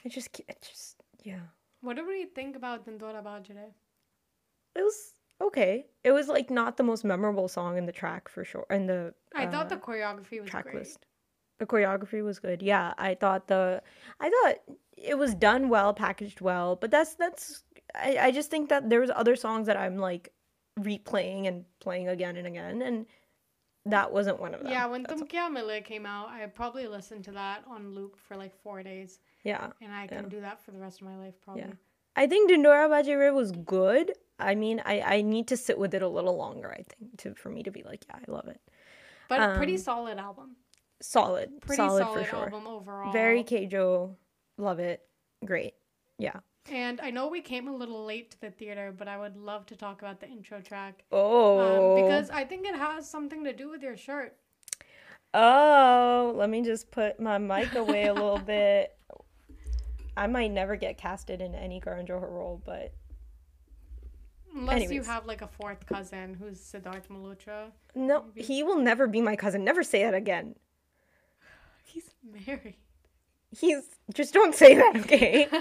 [0.04, 1.40] it just it just yeah.
[1.82, 3.74] What did we think about Dhindhora Bajre?
[4.76, 5.86] It was okay.
[6.04, 8.66] It was like not the most memorable song in the track for sure.
[8.70, 10.76] In the I thought the uh, choreography was track great.
[10.76, 11.06] list.
[11.60, 12.62] The choreography was good.
[12.62, 13.82] Yeah, I thought the
[14.20, 14.56] I thought
[14.98, 16.76] it was done well, packaged well.
[16.76, 17.64] But that's that's
[17.96, 20.34] I, I just think that there was other songs that I'm like
[20.80, 23.06] replaying and playing again and again, and
[23.86, 24.72] that wasn't one of them.
[24.72, 28.18] Yeah, when That's- Tum Kya Mile came out, I probably listened to that on loop
[28.18, 29.20] for like four days.
[29.44, 29.70] yeah.
[29.82, 30.30] And I can Yeah.
[30.30, 31.72] do that for the rest of my life, probably.
[32.16, 34.12] I think Dhindhora Bajire was good.
[34.40, 36.72] I mean, I I need to sit with it a little longer.
[36.72, 38.60] I think to for me to be like, yeah, I love it.
[39.30, 40.56] But pretty Um, solid album.
[41.02, 42.44] Solid, Pretty solid, solid, for sure.
[42.46, 43.12] album overall.
[43.12, 44.16] Very KJo,
[44.58, 45.02] love it.
[45.44, 45.74] Great.
[46.18, 46.40] Yeah.
[46.72, 49.66] And I know we came a little late to the theater, but I would love
[49.68, 51.04] to talk about the intro track.
[51.12, 51.96] Oh.
[51.98, 54.36] Um, because I think it has something to do with your shirt.
[55.34, 58.98] Oh, let me just put my mic away a little bit.
[60.18, 62.94] I might never get casted in any Karan Johar role, but
[64.56, 67.72] Unless you have like a fourth cousin who's Sidharth Malhotra.
[67.94, 68.42] no, Maybe.
[68.48, 69.66] he will never be my cousin.
[69.66, 70.56] Never say that again.
[71.94, 72.76] He's married.
[73.52, 75.48] He's just don't say that, okay?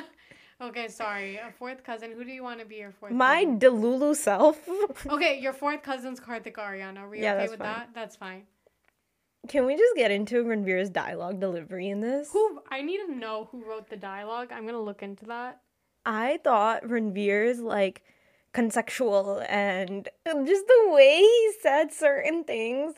[0.61, 1.37] Okay, sorry.
[1.37, 2.13] A fourth cousin.
[2.13, 3.13] Who do you want to be your fourth?
[3.13, 3.59] My cousin?
[3.59, 4.57] Delulu self.
[5.07, 6.97] Okay, your fourth cousin's Kartik Aaryan.
[6.97, 7.69] Are we Yeah, okay that's with fine.
[7.69, 7.89] that?
[7.93, 8.43] That's fine.
[9.49, 12.31] Can we just get into Ranveer's dialogue delivery in this?
[12.33, 12.61] Who?
[12.71, 14.53] I need to know who wrote the dialogue.
[14.53, 15.61] I'm gonna look into that.
[16.07, 18.03] I thought Ranveer's like
[18.53, 20.09] conceptual and
[20.47, 22.95] just the way he said certain things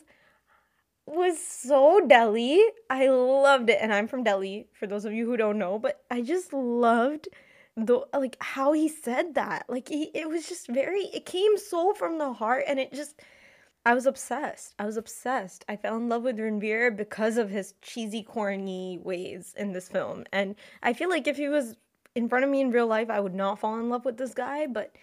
[1.07, 2.61] was so Delhi.
[2.89, 3.79] I loved it.
[3.81, 7.29] And I'm from Delhi, for those of you who don't know, but I just loved
[7.75, 9.65] the like how he said that.
[9.69, 13.21] Like he, it was just very it came so from the heart and it just
[13.85, 14.75] I was obsessed.
[14.79, 15.63] I was obsessed.
[15.69, 20.25] I fell in love with Ranveer because of his cheesy, corny ways in this film.
[20.33, 21.77] And I feel like if he was
[22.13, 24.33] in front of me in real life, I would not fall in love with this
[24.33, 24.93] guy, but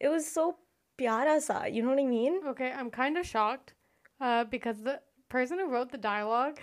[0.00, 0.56] it was so
[0.98, 2.40] pyara sa, you know what I mean?
[2.48, 3.72] Okay, I'm kind of shocked,
[4.20, 5.00] uh, because the
[5.30, 6.58] person who wrote the dialogue.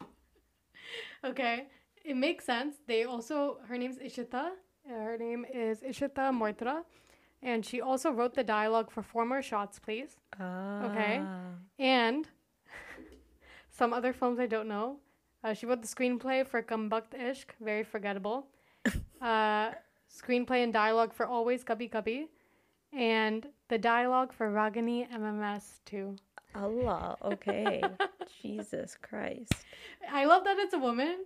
[1.24, 1.66] okay,
[2.04, 2.76] it makes sense.
[2.86, 4.50] They also her name's Ishita.
[4.88, 6.82] Her name is Ishita Moitra,
[7.42, 10.16] and she also wrote the dialogue for Four More Shots, Please,
[10.88, 11.20] Okay.
[11.78, 12.26] and
[13.70, 14.96] some other films I don't know.
[15.44, 18.46] Uh, she wrote the screenplay for Kambakkht Ishq, very forgettable.
[19.20, 19.70] uh,
[20.10, 22.28] screenplay and dialogue for Always Kabhi Kabhi,
[22.92, 26.16] and the dialogue for Ragini MMS 2.
[26.54, 27.82] Allah, okay.
[28.42, 29.52] Jesus Christ.
[30.10, 31.24] I love that it's a woman,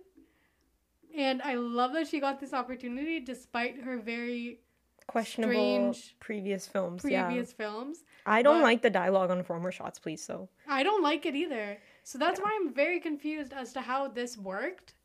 [1.17, 4.59] and I love that she got this opportunity despite her very
[5.07, 7.01] Questionable Strange previous films.
[7.01, 7.65] previous yeah.
[7.65, 8.03] films.
[8.25, 10.21] I don't like the dialogue on Four More Shots, Please.
[10.21, 11.77] So I don't like it either.
[12.03, 14.95] So that's why I'm very confused as to how this worked.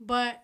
[0.00, 0.42] But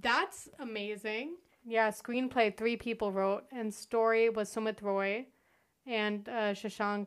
[0.00, 1.36] that's amazing.
[1.64, 5.26] Yeah, screenplay three people wrote, and story was Sumit Roy
[5.86, 7.06] and uh, Shashank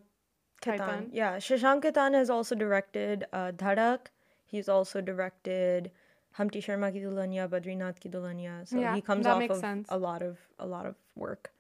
[0.61, 0.79] Khaitan.
[0.79, 1.09] Khaitan.
[1.11, 4.07] Yeah, Shashank Khaitan has also directed uh, Dhadak.
[4.45, 5.91] He's also directed
[6.33, 8.67] Humpty Sharma Ki Dulhania, Badrinath Ki Dulhania.
[8.67, 9.87] So Yeah, he comes off of sense.
[9.89, 11.51] a lot of a lot of work.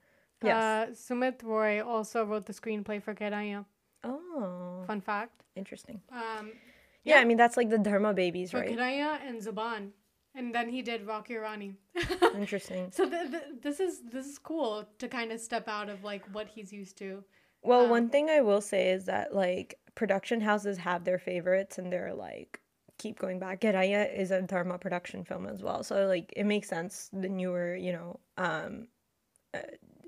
[0.43, 0.55] Yes.
[0.55, 3.65] Uh, Sumit Roy also wrote the screenplay for Gehraiyaan.
[4.03, 5.43] oh, Fun fact.
[5.55, 6.01] interesting.
[6.11, 6.51] Um,
[7.03, 7.21] Yeah, Yeah.
[7.21, 8.69] I mean that's like the Dharma babies, for right?
[8.77, 9.91] Gehraiyaan and Zubaan.
[10.33, 11.75] And then he did Rocky Rani.
[12.35, 12.89] Interesting.
[12.91, 16.23] So th- th- this is this is cool to kind of step out of like
[16.31, 17.23] what he's used to.
[17.63, 21.77] Well, Um, one thing I will say is that like production houses have their favorites
[21.77, 22.59] and they're like
[22.97, 23.61] keep going back.
[23.61, 27.09] Gehraiyaan is a Dharma production film as well, so like it makes sense.
[27.13, 28.87] The newer, you know, um,
[29.53, 29.59] uh,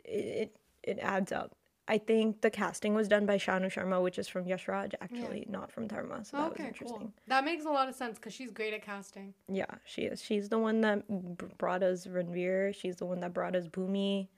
[0.05, 1.55] it it, it adds up.
[1.85, 5.45] I think the casting was done by Shanu Sharma, which is from Yash Raj, actually,
[5.49, 6.23] not from Dharma.
[6.23, 6.97] So that was interesting.
[6.97, 7.13] cool.
[7.27, 9.33] That makes a lot of sense because she's great at casting.
[9.49, 10.21] Yeah, she is.
[10.23, 12.73] She's the one that brought us Ranveer.
[12.73, 14.29] She's the one that brought us Bhumi.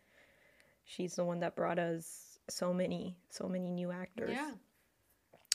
[0.86, 4.32] She's the one that brought us so many, so many new actors.
[4.32, 4.52] Yeah.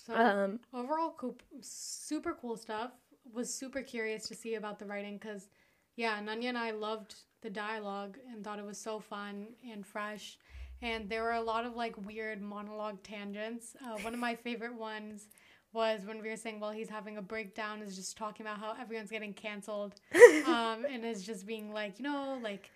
[0.07, 2.93] So Um, overall, cool, super cool stuff.
[3.33, 5.49] Was super curious to see about the writing because,
[5.97, 10.39] yeah, Nanya and I loved the dialogue and thought it was so fun and fresh.
[10.83, 13.77] And there were a lot of like weird monologue tangents.
[13.85, 15.29] Uh, one of my favorite ones
[15.73, 18.75] was when we were saying, well, he's having a breakdown, is just talking about how
[18.81, 20.01] everyone's getting canceled,
[20.47, 22.71] um, and is just being like, you know, like.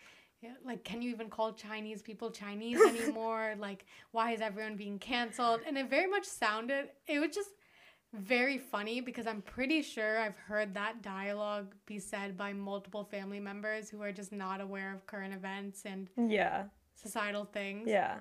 [0.45, 3.55] Yeah, Like, can you even call Chinese people Chinese anymore?
[3.59, 5.61] like, why is everyone being canceled?
[5.67, 7.51] And it very much sounded, it was just
[8.13, 13.41] very funny because I'm pretty sure I've heard that dialogue be said by multiple family
[13.41, 17.89] members who are just not aware of current events and yeah, societal things.
[17.89, 18.21] yeah.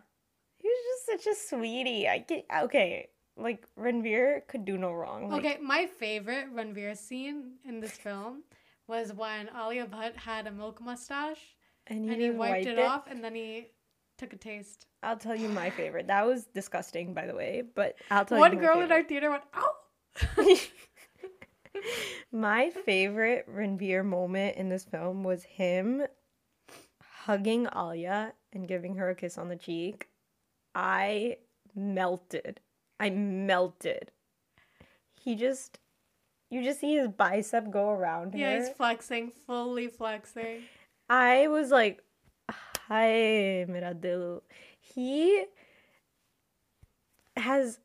[0.57, 2.07] He was just such a sweetie.
[2.07, 3.09] I get okay.
[3.35, 5.29] Like Ranveer could do no wrong.
[5.29, 8.43] Like, Okay, my favorite Ranveer scene in this film
[8.87, 11.52] was when Alia Bhatt had a milk mustache
[11.87, 13.67] and he, and he just wiped, it, off and then he
[14.17, 14.85] took a taste.
[15.01, 16.07] I'll tell you my favorite.
[16.07, 17.63] That was disgusting, by the way.
[17.75, 18.57] But I'll tell One you.
[18.59, 20.59] my girl in our theater went, "Oh!"
[22.31, 26.03] My favorite Ranveer moment in this film was him
[27.01, 30.07] hugging Alia and giving her a kiss on the cheek.
[30.75, 31.37] I
[31.75, 32.59] melted.
[32.99, 34.11] I melted.
[35.19, 35.79] He just,
[36.49, 38.59] you just see his bicep go around Yeah, her.
[38.59, 40.61] he's flexing, fully flexing.
[41.13, 42.01] I was like,
[42.49, 44.41] hi, mera dil.
[44.79, 45.45] He
[47.37, 47.79] has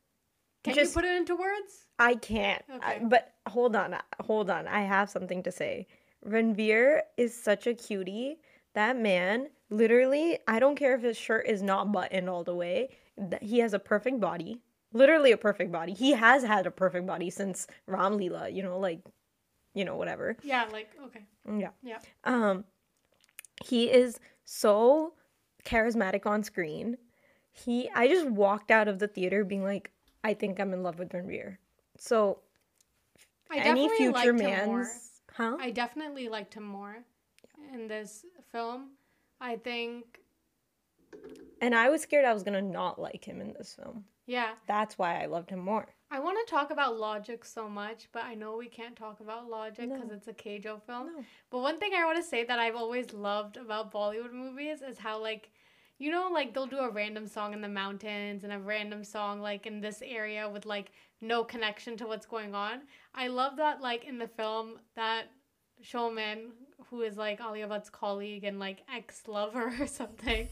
[0.64, 1.88] Can just you put it into words?
[1.98, 2.62] I can't.
[2.70, 3.04] I- Okay.
[3.04, 4.66] but hold on, hold on.
[4.66, 5.86] I have something to say.
[6.26, 8.38] Ranveer is such a cutie.
[8.72, 12.96] That man, literally, I don't care if his shirt is not buttoned all the way.
[13.42, 14.62] He has a perfect body.
[14.94, 15.92] Literally a perfect body.
[15.92, 19.00] He has had a perfect body since Ram Leela, you know, like,
[19.74, 20.38] you know, whatever.
[20.42, 21.26] Yeah, like, okay.
[21.46, 21.70] Yeah.
[21.82, 21.98] Yeah.
[22.24, 22.64] Um,
[23.64, 25.14] he is so
[25.64, 26.96] charismatic on screen.
[27.52, 29.90] He, I just walked out of the theater being like,
[30.24, 31.56] I think I'm in love with Ranveer.
[31.96, 32.40] So
[33.50, 34.78] I any future liked him more.
[34.78, 35.56] man's, huh?
[35.60, 36.98] I definitely liked him more
[37.72, 38.90] in this film.
[39.40, 40.20] I think,
[41.60, 44.04] And I was scared I was gonna not like him in this film.
[44.26, 44.50] yeah.
[44.66, 45.86] That's why I loved him more.
[46.10, 49.48] I want to talk about Logic so much, but I know we can't talk about
[49.50, 50.14] Logic because No.
[50.14, 51.06] it's a KJo film.
[51.14, 51.24] No.
[51.50, 54.98] But one thing I want to say that I've always loved about Bollywood movies is
[54.98, 55.50] how like
[55.98, 59.40] you know like they'll do a random song in the mountains and a random song
[59.40, 62.82] like in this area with like no connection to what's going on.
[63.14, 65.24] I love that like in the film that
[65.82, 66.52] showman
[66.90, 70.48] who is like Alia Bhatt's colleague and like ex-lover or something.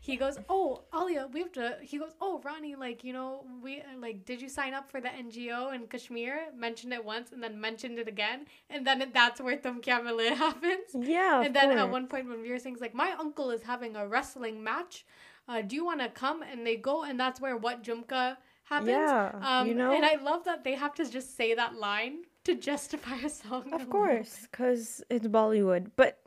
[0.00, 3.82] He goes, "Oh, Alia, we have to." He goes, "Oh, Ronnie, like you know, we
[3.98, 7.60] like, did you sign up for the NGO in Kashmir?" Mentioned it once and then
[7.60, 10.88] mentioned it again, and then that's where Tum Kya Mile happens.
[10.94, 11.42] Yeah.
[11.42, 14.62] and then at one point when Veer Singh's like, "My uncle is having a wrestling
[14.62, 15.06] match.
[15.48, 18.90] Uh, do you want to come?" And they go, and that's where what Jhumka happens.
[18.90, 19.92] Yeah, Um, you know?
[19.94, 23.72] and I love that they have to just say that line to justify a song.
[23.72, 25.90] Of course, because it's Bollywood.
[25.96, 26.18] But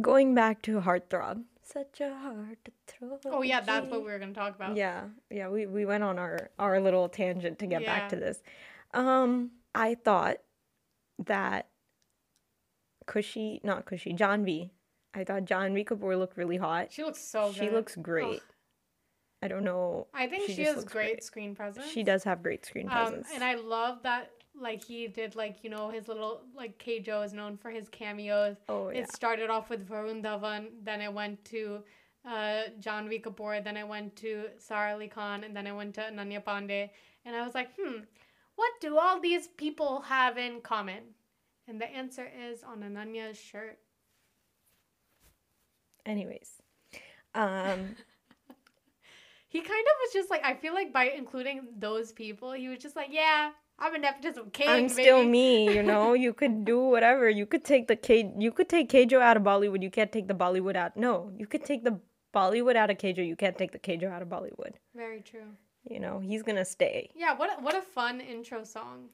[0.00, 1.42] going back to Heartthrob.
[1.64, 3.18] Such a heart to throw.
[3.26, 4.76] Oh yeah, that's what we were gonna talk about.
[4.76, 8.42] Yeah, yeah, we, we went on our, our little tangent to get back to this.
[8.92, 10.38] Um, I thought
[11.24, 11.68] that
[13.06, 14.44] Khushi, not Khushi, John
[15.14, 16.92] I thought John Janhvi Kapoor looked really hot.
[16.92, 17.56] She looks so good.
[17.56, 18.36] she looks great.
[18.36, 18.40] Ugh.
[19.42, 20.08] I don't know.
[20.12, 21.86] I think she, just has looks great, screen presence.
[21.90, 23.28] She does have great screen Um, presence.
[23.34, 24.30] and I love that
[24.62, 28.56] like he did like you know his little like KJo is known for his cameos.
[28.68, 31.82] oh yeah, It started off with Varun Dhawan, then it went to
[32.24, 36.02] uh, Janhvi Kapoor, then it went to Sara Ali Khan, and then it went to
[36.02, 36.90] Ananya Panday.
[37.24, 38.00] And I was like, hmm,
[38.56, 41.02] what do all these people have in common?
[41.68, 43.78] And the answer is on Ananya's shirt.
[46.04, 46.60] Anyways,
[47.34, 47.94] um,
[49.48, 52.78] He kind of was just like, I feel like by including those people, he was
[52.78, 54.68] just like, yeah, I'm a nepotism king.
[54.68, 55.74] I'm still me.
[55.74, 57.28] You know, you could do whatever.
[57.28, 58.32] You could take the K.
[58.38, 59.82] You could take KJo out of Bollywood.
[59.82, 60.96] You can't take the Bollywood out.
[60.96, 61.98] No, you could take the
[62.34, 63.26] Bollywood out of KJo.
[63.26, 64.74] You can't take the KJo out of Bollywood.
[64.94, 65.48] Very true.
[65.88, 67.10] You know, he's gonna stay.
[67.14, 69.08] Yeah, what a, what a fun intro song.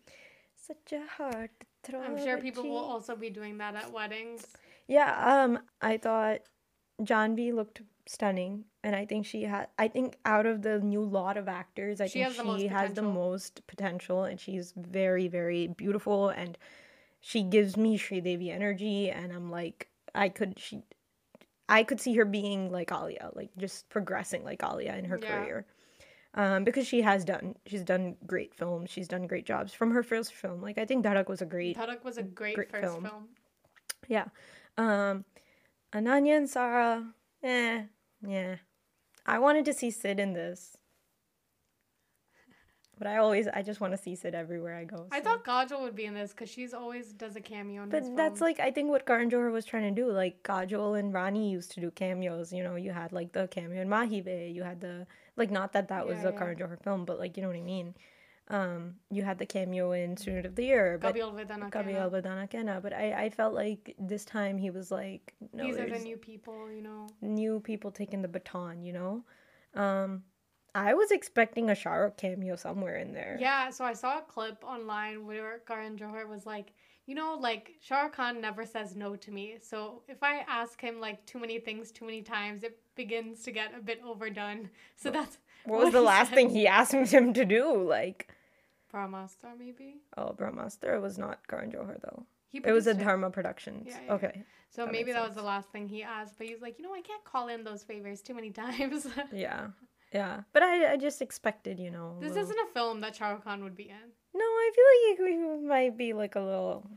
[0.54, 1.50] Such a heart.
[1.82, 4.46] throw I'm sure people will also be doing that at weddings.
[4.86, 5.42] Yeah.
[5.44, 5.60] Um.
[5.80, 6.40] I thought
[7.02, 11.36] Janhvi looked stunning, and I think she has I think out of the new lot
[11.36, 15.28] of actors, I She think has the she has the most potential, and she's very,
[15.28, 16.56] very beautiful, and
[17.20, 20.82] she gives me Devi energy, and I'm like, I could she.
[21.68, 25.26] I could see her being like Alia, like just progressing like Alia in her Yeah.
[25.26, 25.66] career.
[26.34, 28.88] Um, because she has done, she's done great films.
[28.90, 30.62] She's done great jobs from her first film.
[30.62, 33.04] Like I think Dhadak was a great Dhadak was a great, great first film.
[33.04, 33.28] film.
[34.08, 34.26] yeah.
[34.78, 35.24] Um,
[35.92, 37.82] Ananya and Sara, eh,
[38.26, 38.56] yeah.
[39.26, 40.76] I wanted to see Sid in this.
[42.98, 45.06] But I always, I just want to see Sid everywhere I go.
[45.12, 48.16] I thought Kajol would be in this because she's always does a cameo in But
[48.16, 48.40] that's films.
[48.40, 50.10] like, I think what Karan Johar was trying to do.
[50.10, 52.52] Like, Kajol and Rani used to do cameos.
[52.52, 54.52] You know, you had like the cameo in Mahibe.
[54.52, 55.06] You had the,
[55.36, 56.38] like, not that that was Yeah, a yeah.
[56.38, 57.94] Karan Johar film, but like, you know what I mean?
[58.50, 60.98] Um, you had the cameo in Student of the Year.
[61.00, 61.70] But Gabriel Vedana.
[61.70, 65.88] Gabriel Kena, but I, I felt like this time he was like, no, These are
[65.88, 67.08] the new people, you know.
[67.20, 69.24] new people taking the baton, you know?
[69.74, 70.22] Um,
[70.74, 73.36] I was expecting a Shah Rukh cameo somewhere in there.
[73.38, 76.72] Yeah, so I saw a clip online where Karan Johar was like,
[77.06, 79.56] you know, like Shah Rukh Khan never says no to me.
[79.60, 83.50] So if I ask him like too many things too many times, it begins to
[83.50, 84.70] get a bit overdone.
[84.96, 86.34] So that's What was the last said.
[86.34, 87.82] thing he asked him to do?
[87.82, 88.28] Like,
[88.92, 90.00] Brahmastra, maybe.
[90.16, 92.24] oh, Brahmastra was not Karan Johar though.
[92.50, 93.86] He It was a Dharma Productions.
[93.88, 94.42] Yeah, yeah, okay.
[94.70, 96.94] So that maybe that was the last thing he asked, but he's like, you know,
[96.94, 99.06] I can't call in those favors too many times.
[99.32, 99.68] Yeah.
[100.12, 100.40] Yeah.
[100.54, 102.16] But I, I just expected, you know.
[102.20, 104.12] this little- isn't a film that Shah Rukh Khan would be in.
[104.34, 106.88] No, I feel like he might be like a little,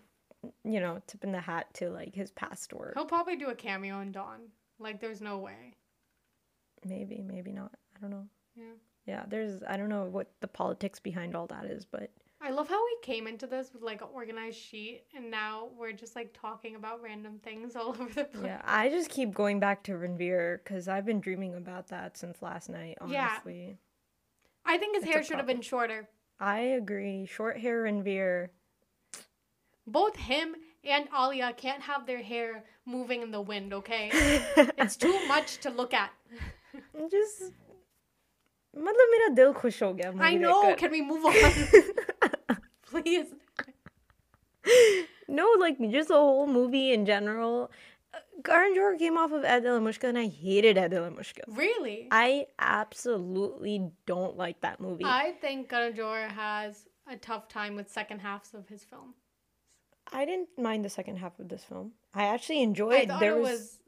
[0.63, 2.93] you know, tip in the hat to like his past work.
[2.95, 4.39] He'll probably do a cameo in Don.
[4.79, 5.75] Like, there's no way.
[6.85, 7.71] Maybe, maybe not.
[7.95, 8.27] I don't know.
[8.55, 8.63] Yeah.
[9.05, 12.11] Yeah, there's I don't know what the politics behind all that is, but
[12.43, 15.91] I love how we came into this with like an organized sheet, and now we're
[15.91, 18.45] just like talking about random things all over the place.
[18.45, 22.41] yeah, I just keep going back to Ranveer because I've been dreaming about that since
[22.41, 22.97] last night.
[23.07, 23.29] Yeah.
[23.31, 23.77] Honestly,
[24.65, 26.07] I think his It's hair should have been shorter.
[26.39, 27.25] I agree.
[27.25, 28.49] Short hair Ranveer.
[29.85, 34.09] Both him and Alia can't have their hair moving in the wind, okay?
[34.77, 36.11] it's too much to look at.
[37.11, 37.51] just
[38.76, 40.62] मतलब मेरा दिल खुश हो गया I movie know.
[40.64, 40.78] देखकर.
[40.78, 42.56] Can we move on?
[42.90, 43.34] Please.
[45.28, 47.70] no, like just the whole movie in general.
[48.14, 51.56] Uh, Karan Johar came off of Adil and Mushkil, and I hated Adil and Mushkil.
[51.62, 52.08] Really?
[52.10, 55.04] I absolutely don't like that movie.
[55.04, 59.14] I think Karan Johar has a tough time with second halves of his film.
[60.12, 61.92] I didn't mind the second half of this film.
[62.14, 63.08] I actually I enjoyed.
[63.08, 63.78] thought there it was, was.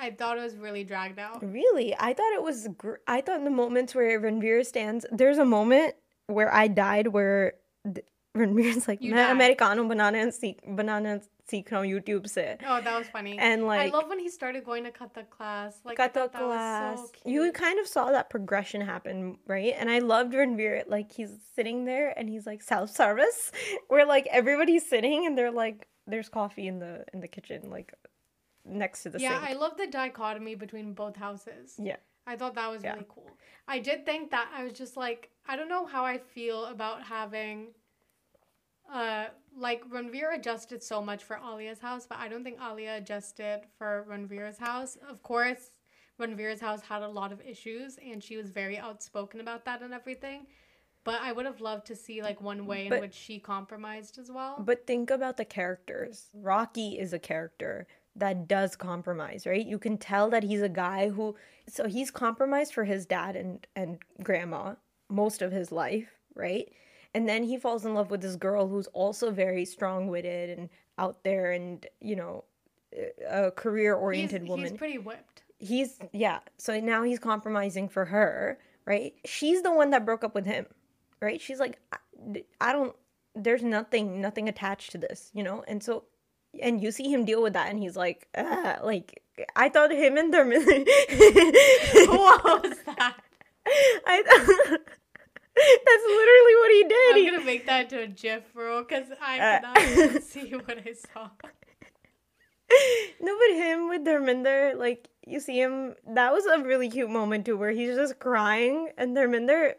[0.00, 1.42] I thought it was really dragged out.
[1.42, 1.94] Really?
[1.98, 2.68] I thought it was.
[2.76, 5.94] Gr- I thought in the moments where Ranveer stands, there's a moment
[6.26, 7.54] where I died where
[7.94, 8.04] th-
[8.36, 9.36] Ranveer's like, You मैं died.
[9.36, 11.14] Americano बनाने सीख बनाना
[11.50, 12.44] सीख रहा हूँ YouTube से.
[12.66, 13.38] Oh, that was funny.
[13.38, 15.80] And I like love when he started going to Kathak class.
[15.84, 16.98] Like I cut the thought that was class.
[16.98, 17.54] so you cute.
[17.54, 19.72] kind of saw that progression happen, right?
[19.78, 20.82] And I loved Ranveer.
[20.88, 23.50] Like he's sitting there and he's like self service,
[23.88, 27.94] where like everybody's sitting and they're like, there's coffee in the in the kitchen, like
[28.65, 29.51] next to the yeah, sink.
[29.51, 31.75] I love the dichotomy between both houses.
[31.77, 31.97] Yeah.
[32.27, 32.93] I thought that was Yeah.
[32.93, 33.29] really cool.
[33.67, 37.03] I did think that I was just like, I don't know how I feel about
[37.03, 37.73] having,
[38.91, 43.61] uh, like Ranveer adjusted so much for Alia's house, but I don't think Alia adjusted
[43.77, 44.97] for Ranveer's house.
[45.09, 45.71] Of course,
[46.19, 49.93] Ranveer's house had a lot of issues, and she was very outspoken about that and
[49.93, 50.47] everything.
[51.03, 54.19] But I would have loved to see like one way in But- which she compromised
[54.19, 54.57] as well.
[54.59, 56.29] But think about the characters.
[56.33, 59.65] Rocky is a character that does compromise, right?
[59.65, 61.35] You can tell that he's a guy who
[61.67, 64.75] so he's compromised for his dad and and grandma
[65.09, 66.69] most of his life, right?
[67.13, 71.23] And then he falls in love with this girl who's also very strong-witted and out
[71.25, 72.45] there and, you know,
[73.29, 75.43] a career-oriented he's, woman he's pretty whipped.
[75.59, 80.35] he's yeah so now he's compromising for her right she's the one that broke up
[80.35, 80.65] with him
[81.21, 81.97] right she's like i,
[82.59, 82.93] I don't
[83.33, 86.03] there's nothing nothing attached to this you know and so
[86.61, 89.21] and you see him deal with that and he's like ah, like
[89.55, 93.15] i thought him and their what was that?
[94.05, 94.21] i
[95.55, 99.39] that's literally what he did I'm gonna make that into a GIF, bro, because I
[99.39, 101.29] Uh, cannot see what I saw.
[103.19, 107.45] no, but him with Dharmendra, like you see him, that was a really cute moment
[107.45, 109.73] too, where he's just crying and Dharmendra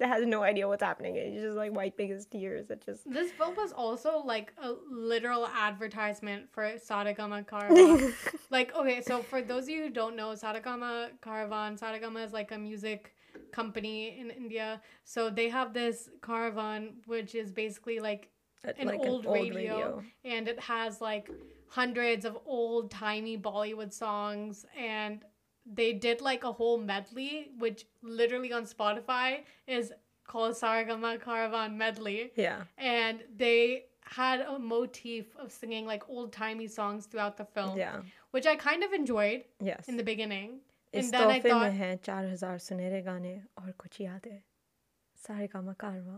[0.00, 1.14] has no idea what's happening.
[1.14, 2.70] He's just like wiping his tears.
[2.70, 8.12] It just This film was also like a literal advertisement for Saregama Carvaan.
[8.50, 12.52] like, okay, so for those of you who don't know, Saregama Carvaan, Saregama is like
[12.52, 13.14] a music
[13.52, 14.80] company in India.
[15.04, 18.30] So they have this caravan, which is basically like
[18.64, 21.30] an, like old, radio, and it has like
[21.68, 25.24] hundreds of old timey Bollywood songs and
[25.66, 29.92] they did like a whole medley, which literally on Spotify is
[30.26, 32.32] called Saregama Carvaan Medley.
[32.36, 32.62] Yeah.
[32.78, 37.78] And they had a motif of singing like old timey songs throughout the film.
[37.78, 38.00] Yeah.
[38.32, 39.44] Which I kind of enjoyed.
[39.60, 39.88] Yes.
[39.88, 40.60] In the beginning.
[40.94, 41.72] And then I thought,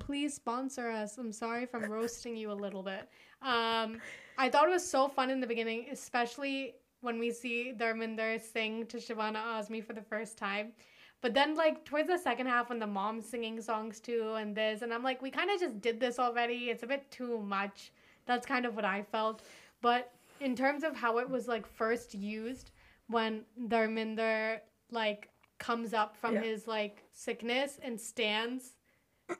[0.00, 1.18] Please sponsor us.
[1.18, 3.08] I'm sorry if I'm roasting you a little bit.
[3.42, 4.00] Um,
[4.38, 6.74] I thought it was so fun in the beginning, especially
[7.04, 10.72] when we see Dharmendra sing to Shabana Azmi for the first time.
[11.20, 14.82] But then, like, towards the second half, when the mom's singing songs too, and this,
[14.82, 16.70] and I'm like, we kind of just did this already.
[16.70, 17.92] It's a bit too much.
[18.26, 19.42] That's kind of what I felt.
[19.80, 22.72] But in terms of how it was, like, first used,
[23.08, 25.28] when Dharmendra, like,
[25.58, 26.42] comes up from Yeah.
[26.42, 28.76] his, like, sickness and stands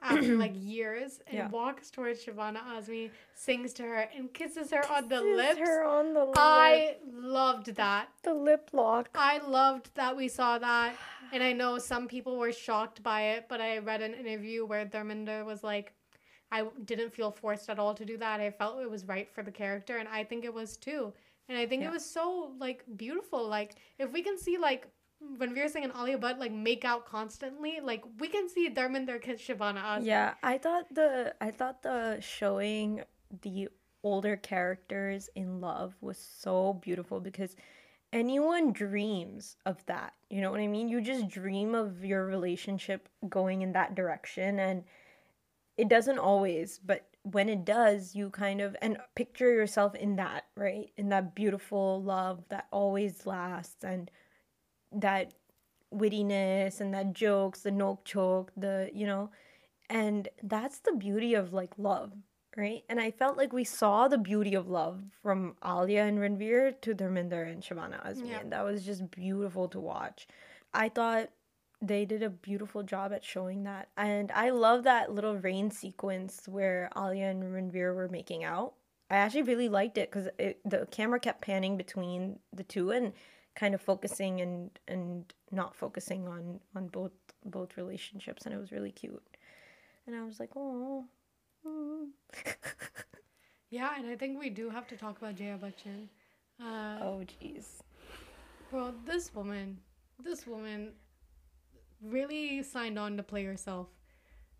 [0.01, 1.49] after like years and Yeah.
[1.49, 5.59] walks towards Shabana Azmi, sings to her, and kisses her on the lips.
[5.59, 8.09] her on the lip, I loved that.
[8.23, 9.09] the lip lock.
[9.15, 10.95] I loved that we saw that.
[11.31, 14.85] And I know some people were shocked by it, but I read an interview where
[14.85, 15.93] Dharmendra was like,
[16.51, 18.39] I didn't feel forced at all to do that.
[18.39, 21.13] I felt it was right for the character, and I think it was too.
[21.49, 21.89] And I think Yeah.
[21.89, 23.47] it was so like beautiful.
[23.47, 24.87] Like if we can see like
[25.37, 29.41] Ranveer Singh and Alia Bhatt like make out constantly, like we can see Dharmendra kiss
[29.41, 30.05] Shabana Azmi.
[30.05, 33.03] Yeah, I thought the I thought the showing
[33.41, 33.69] the
[34.03, 37.55] older characters in love was so beautiful because
[38.13, 40.13] anyone dreams of that.
[40.29, 40.87] You know what I mean?
[40.87, 44.83] You just dream of your relationship going in that direction and
[45.77, 50.45] it doesn't always, but when it does, you kind of and picture yourself in that,
[50.55, 50.91] right?
[50.95, 54.09] In that beautiful love that always lasts and
[54.95, 55.33] that
[55.93, 59.29] wittiness and that jokes, the nook choke, the you know,
[59.89, 62.11] and that's the beauty of like love,
[62.57, 62.83] right?
[62.89, 66.95] And I felt like we saw the beauty of love from Alia and Ranveer to
[66.95, 68.39] Dharmendra and Shabana Azmi, Yeah.
[68.39, 70.27] and that was just beautiful to watch.
[70.73, 71.29] I thought
[71.81, 76.47] they did a beautiful job at showing that, and I love that little rain sequence
[76.47, 78.73] where Alia and Ranveer were making out.
[79.09, 80.29] I actually really liked it because
[80.65, 83.13] the camera kept panning between the two and
[83.55, 87.13] kind of focusing and and not focusing on on both
[87.45, 89.23] both relationships, and it was really cute.
[90.07, 91.05] And I was like, oh.
[93.75, 96.07] Yeah, and I think we do have to talk about Jaya Bachchan.
[96.61, 97.81] Uh, oh, jeez.
[98.71, 99.77] Bro, this woman,
[100.23, 100.93] this woman
[102.01, 103.87] really signed on to play herself.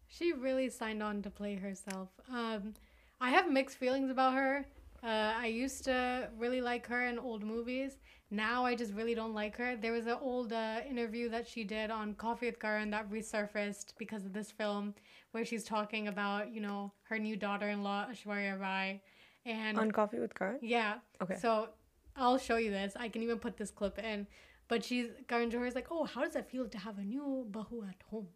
[0.07, 2.09] She really signed on to play herself.
[2.29, 2.73] Um,
[3.21, 4.65] I have mixed feelings about her.
[5.03, 7.97] Uh, I used to really like her in old movies.
[8.35, 9.75] Now I just really don't like her.
[9.75, 13.93] There was an old uh, interview that she did on Coffee with Karan that resurfaced
[13.97, 14.93] because of this film,
[15.31, 19.01] where she's talking about you know her new daughter-in-law Aishwarya Rai,
[19.45, 20.59] and On Coffee with Karan?
[20.61, 20.95] yeah.
[21.21, 21.35] Okay.
[21.35, 21.69] So
[22.17, 22.93] I'll show you this.
[22.95, 24.27] I can even put this clip in.
[24.67, 27.45] But she's Karan Johar is like, oh, how does it feel to have a new
[27.51, 28.27] bahu at home?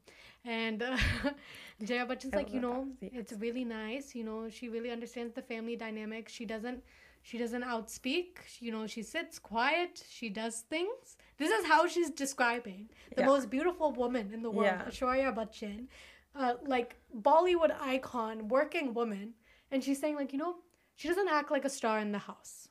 [0.46, 0.96] And uh,
[1.84, 4.14] Jaya Bachchan's like, you know, it's really nice.
[4.14, 6.30] You know, she really understands the family dynamic.
[6.30, 6.84] She doesn't,
[7.22, 8.38] she doesn't outspeak.
[8.60, 10.04] You know, she sits quiet.
[10.10, 11.18] She does things.
[11.38, 13.28] This is how she's describing the Yeah.
[13.28, 14.86] most beautiful woman in the world, Yeah.
[14.86, 15.88] Aishwarya Bachchan,
[16.36, 19.36] uh, like Bollywood icon, working woman,
[19.72, 20.58] and she's saying like, you know,
[20.96, 22.68] she doesn't act like a star in the house.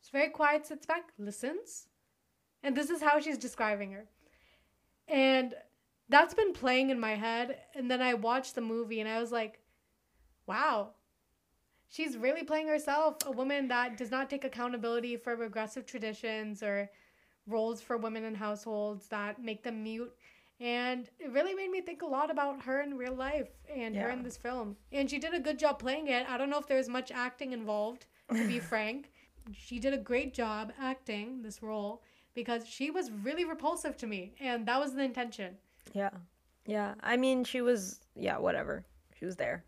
[0.00, 1.88] She's very quiet, sits back, listens.
[2.62, 4.08] And this is how she's describing her.
[5.06, 5.54] And
[6.08, 7.58] that's been playing in my head.
[7.74, 9.60] And then I watched the movie and I was like,
[10.46, 10.94] wow,
[11.88, 13.16] she's really playing herself.
[13.26, 16.90] A woman that does not take accountability for regressive traditions or
[17.46, 20.12] roles for women in households that make them mute.
[20.60, 24.10] And it really made me think a lot about her in real life and her
[24.10, 24.76] in this film.
[24.90, 26.28] And she did a good job playing it.
[26.28, 29.12] I don't know if there's much acting involved, to be frank.
[29.52, 32.02] She did a great job acting this role
[32.34, 34.34] because she was really repulsive to me.
[34.40, 35.56] And that was the intention.
[35.94, 36.10] Yeah.
[36.66, 36.94] Yeah.
[37.02, 38.84] I mean, she was, yeah, whatever.
[39.16, 39.64] She was there.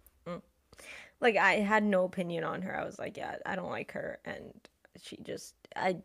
[1.21, 2.79] Like, I had no opinion on her.
[2.79, 4.19] I was like, yeah, I don't like her.
[4.25, 4.53] And
[5.01, 5.97] she just, I,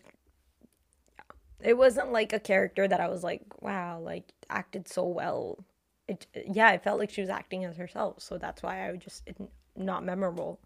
[1.15, 1.23] yeah.
[1.61, 5.63] It wasn't like a character that I was like, wow, like, acted so well.
[6.07, 8.21] It, yeah, I felt like she was acting as herself.
[8.21, 9.37] So that's why I was just, it,
[9.75, 10.59] not memorable,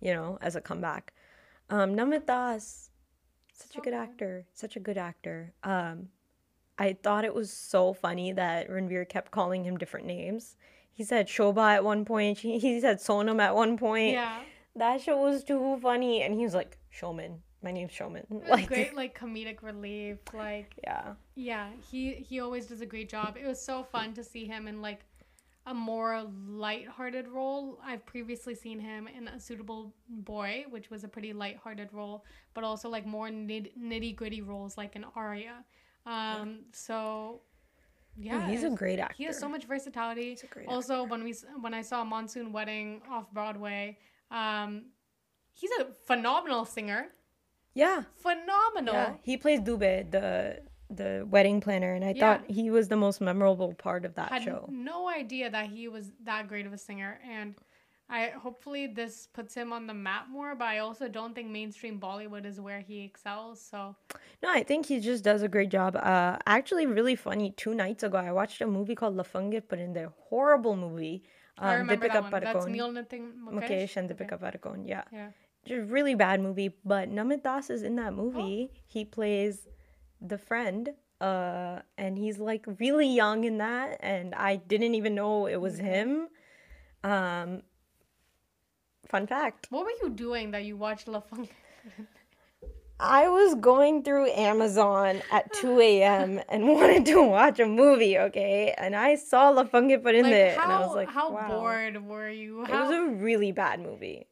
[0.00, 1.12] you know, as a comeback.
[1.70, 2.90] Um, Namit Das,
[3.52, 4.46] such a good actor.
[4.54, 5.52] Such a good actor.
[5.62, 6.08] Um,
[6.78, 10.56] I thought it was so funny that Ranveer kept calling him different names.
[11.00, 12.40] He said Shoba at one point.
[12.40, 14.12] He, he said Sonam at one point.
[14.12, 14.40] Yeah.
[14.76, 16.20] That shit was too funny.
[16.20, 17.40] And he was like, Showman.
[17.62, 18.26] My name's Showman.
[18.46, 20.18] Like, great, like comedic relief.
[20.34, 21.14] Like, yeah.
[21.36, 23.38] yeah, he he always does a great job.
[23.42, 25.00] It was so fun to see him in like
[25.64, 27.78] a more light-hearted role.
[27.82, 32.62] I've previously seen him in A Suitable Boy, which was a pretty light-hearted role, but
[32.62, 35.64] also like more nitty-gritty roles like in Aarya.
[36.04, 37.40] Um, so
[38.20, 39.14] yeah, he's a great actor.
[39.16, 40.30] He has so much versatility.
[40.30, 43.98] He's a great also, when we when I saw Monsoon Wedding off Broadway,
[44.30, 44.70] um,
[45.54, 47.06] he's a phenomenal singer.
[47.74, 48.02] Yeah.
[48.16, 48.94] Phenomenal.
[48.94, 49.14] Yeah.
[49.22, 50.62] He plays Dubey, the
[50.92, 52.20] the wedding planner, and I Yeah.
[52.38, 54.66] thought he was the most memorable part of that had show.
[54.70, 57.54] no idea that he was that great of a singer and
[58.10, 62.00] I hopefully this puts him on the map more, but I also don't think mainstream
[62.00, 63.60] Bollywood is where he excels.
[63.60, 63.94] So
[64.42, 65.94] No, I think he just does a great job.
[65.96, 67.52] Uh, actually, really funny.
[67.56, 71.22] Two nights ago, I watched a movie called Lafangit, but in the horrible movie.
[71.58, 72.30] Um, I remember that one.
[72.42, 73.28] That's Neil Mukesh.
[73.52, 74.24] Mukesh and Okay.
[74.24, 74.88] Deepika Padukone.
[74.88, 75.30] Yeah, Yeah.
[75.64, 76.74] just really bad movie.
[76.84, 78.16] But Namit Das is in that Oh.
[78.22, 78.72] movie.
[78.86, 79.68] He plays
[80.20, 85.46] the friend, uh, and he's like really young in that, and I didn't even know
[85.46, 86.28] it was him.
[87.04, 87.62] Um,
[89.10, 91.50] fun fact: What were you doing that you watched La Funk?
[93.02, 96.40] I was going through Amazon at 2 a.m.
[96.50, 100.32] and wanted to watch a movie, okay, and I saw La Fungit put in Like
[100.32, 101.48] there, how and I was like, how wow.
[101.48, 102.62] bored were you?
[102.64, 104.26] It was a really bad movie.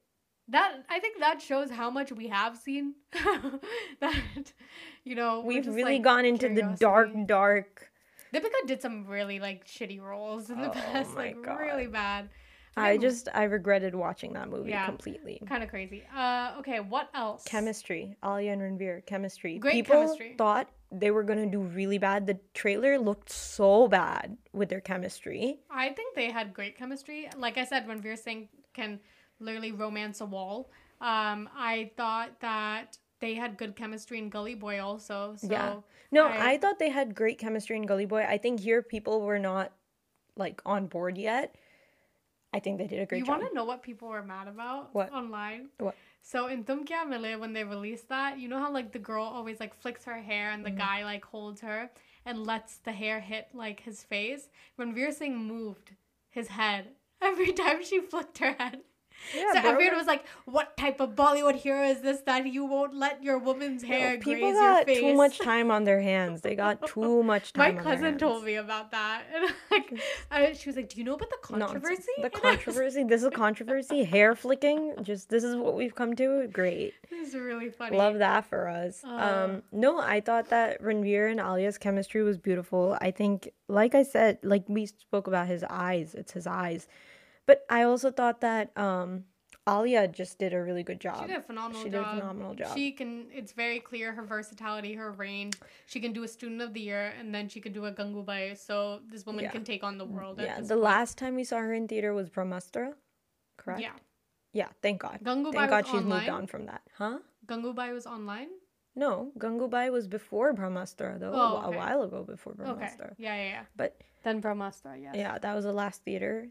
[0.48, 2.94] that I think that shows how much we have seen.
[4.00, 4.52] that
[5.04, 7.24] you know We've really like, gone into the dark, curiosity.
[7.26, 7.90] dark.
[8.34, 11.58] Deepika did some really like shitty roles in the Oh past, like God.
[11.58, 12.28] really bad.
[12.80, 14.86] I just I regretted watching that movie Yeah.
[14.86, 15.40] completely.
[15.46, 16.02] kind of crazy.
[16.14, 17.44] Uh, okay, what else?
[17.44, 19.58] Chemistry, Alia and Ranveer, chemistry.
[19.58, 20.34] Great People chemistry.
[20.38, 22.26] thought they were gonna do really bad.
[22.26, 25.60] The trailer looked so bad with their chemistry.
[25.70, 27.28] I think they had great chemistry.
[27.36, 29.00] Like I said, when Veer Singh can
[29.40, 30.70] literally romance a wall,
[31.00, 35.34] um, I thought that they had good chemistry in Gully Boy also.
[35.36, 35.80] So Yeah.
[36.10, 38.24] No, I- I, thought they had great chemistry in Gully Boy.
[38.24, 39.72] I think here people were not
[40.36, 41.56] like on board yet.
[42.52, 43.38] I think they did a great you job.
[43.40, 45.12] want to know what people were mad about What?
[45.12, 45.68] online?
[45.78, 45.94] What?
[46.22, 49.24] So in Tum Kya Mile, when they released that, you know how like the girl
[49.24, 50.78] always like flicks her hair and the Mm-hmm.
[50.78, 51.90] guy like holds her
[52.24, 54.48] and lets the hair hit like his face.
[54.76, 55.92] When Veer Singh moved
[56.30, 56.88] his head
[57.22, 58.80] every time she flicked her head.
[59.34, 59.70] Yeah, so bro.
[59.72, 63.38] everyone was like, "What type of Bollywood hero is this that you won't let your
[63.38, 66.40] woman's hair people graze your got face?" too much time on their hands.
[66.40, 67.78] They got too much My time.
[67.78, 70.00] on their cousin told me about that, and like,
[70.30, 73.04] I, she was like, "Do you know about the controversy?" The I was controversy.
[73.04, 74.04] This is controversy.
[74.04, 74.94] Hair flicking.
[75.02, 76.46] Just this is what we've come to.
[76.52, 76.94] Great.
[77.10, 77.96] This is really funny.
[77.96, 79.02] Love that for us.
[79.04, 79.08] Uh.
[79.48, 82.96] um, no, I thought that Ranveer and Alia's chemistry was beautiful.
[83.00, 86.14] I think, like I said, like we spoke about his eyes.
[86.14, 86.86] It's his eyes,
[87.48, 89.24] but I also thought that um,
[89.68, 91.20] Alia just did a really good job.
[91.22, 92.04] She did a phenomenal She job.
[92.04, 92.74] did a phenomenal job.
[92.76, 93.12] She can.
[93.40, 95.54] It's very clear her versatility, her range.
[95.86, 98.56] She can do a student of the year, and then she can do a gangubai.
[98.56, 99.50] So this woman Yeah.
[99.56, 100.38] can take on the world.
[100.40, 100.80] yeah, the point.
[100.92, 102.86] last time we saw her in theater was Brahmastra,
[103.56, 103.80] correct?
[103.80, 103.96] Yeah,
[104.52, 105.18] Yeah, thank God.
[105.22, 106.82] Gangubai Thank God was she's moved on from that.
[107.00, 107.18] Huh?
[107.46, 108.48] Gangubai was online.
[109.04, 111.76] No, Gangubai was before Brahmastra, though, Oh, a okay.
[111.76, 112.64] a while ago before Okay.
[112.64, 113.14] Brahmastra.
[113.16, 113.64] Yeah, yeah, yeah.
[113.76, 113.92] But
[114.24, 114.92] Then Brahmastra.
[115.00, 115.14] Yes.
[115.22, 116.48] yeah, that was the last theater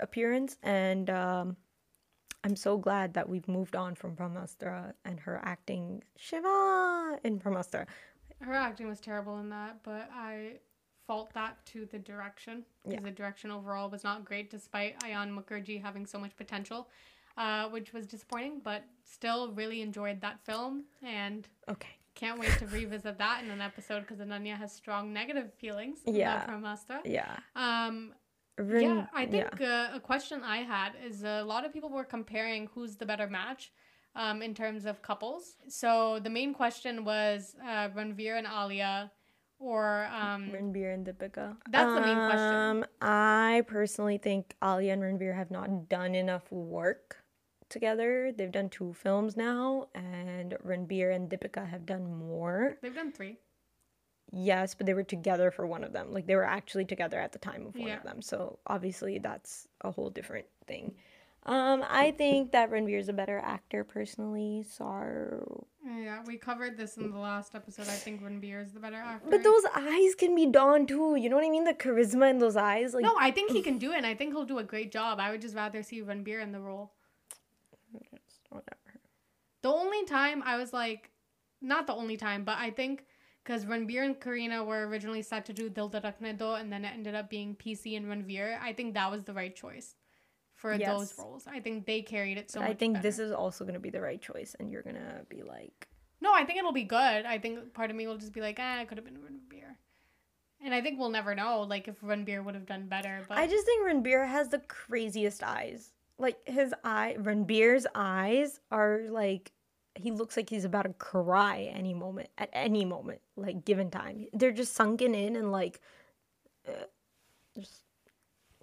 [0.00, 1.56] appearance, and um,
[2.42, 7.86] I'm so glad that we've moved on from Brahmastra and her acting Shiva in Brahmastra.
[8.40, 10.58] Her acting was terrible in that, but I
[11.06, 13.04] fault that to the direction because Yeah.
[13.04, 16.88] the direction overall was not great, despite Ayan Mukerji having so much potential,
[17.36, 18.60] uh, which was disappointing.
[18.60, 21.90] But still, really enjoyed that film and Okay.
[22.14, 26.42] can't wait to revisit that in an episode because Ananya has strong negative feelings Yeah.
[26.44, 27.00] about Brahmastra.
[27.04, 27.36] Yeah.
[27.56, 28.14] Um,
[28.58, 32.68] Yeah, I think uh, a question I had is a lot of people were comparing
[32.74, 33.72] who's the better match
[34.14, 35.56] um, in terms of couples.
[35.68, 39.10] So the main question was uh, Ranveer and Alia,
[39.58, 41.56] or um, Ranveer and Deepika.
[41.70, 42.38] That's the main question.
[42.38, 47.24] Um, I personally think Alia and Ranveer have not done enough work
[47.70, 48.32] together.
[48.36, 52.76] They've done two films now, and Ranveer and Deepika have done more.
[52.82, 53.38] they've done three.
[54.36, 56.12] Yes, but they were together for one of them.
[56.12, 57.96] Like they were actually together at the time of one Yeah.
[57.98, 58.20] of them.
[58.20, 60.94] So obviously that's a whole different thing.
[61.46, 64.64] Um, I think that Ranveer is a better actor personally.
[64.66, 67.82] So, Yeah, we covered this in the last episode.
[67.86, 69.28] I think Ranveer is the better actor.
[69.30, 71.16] but those eyes can be done too.
[71.16, 71.64] You know what I mean?
[71.64, 73.98] The charisma in those eyes, like no, I think he can do it.
[73.98, 75.20] and I think he'll do a great job.
[75.20, 76.92] I would just rather see Ranveer in the role.
[78.48, 79.00] whatever.
[79.62, 81.10] The only time I was like,
[81.60, 83.04] not the only time, but I think
[83.44, 86.92] because Ranveer and Kareena were originally set to do Dil Dhadakne Do, and then it
[86.94, 88.58] ended up being PC and Ranveer.
[88.60, 89.94] I think that was the right choice
[90.54, 91.46] for those roles.
[91.46, 92.60] I think they carried it so.
[92.60, 95.88] I think this is also gonna be the right choice, and you're gonna be like,
[96.20, 96.32] no.
[96.32, 97.26] I think it'll be good.
[97.26, 99.76] I think part of me will just be like, ah, it could have been Ranveer.
[100.64, 103.24] And I think we'll never know, like if Ranveer would have done better.
[103.28, 105.90] But I just think Ranbir has the craziest eyes.
[106.18, 109.52] Like his eye, Ranbir's eyes are like
[109.96, 114.26] he looks like he's about to cry any moment at any moment, like given time.
[114.32, 115.80] They're just sunken in and like,
[116.68, 116.72] uh,
[117.54, 117.82] just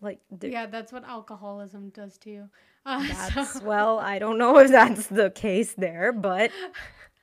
[0.02, 2.50] like yeah, that's what alcoholism does to you.
[2.84, 6.50] Uh, that's so- well, I don't know if that's the case there, but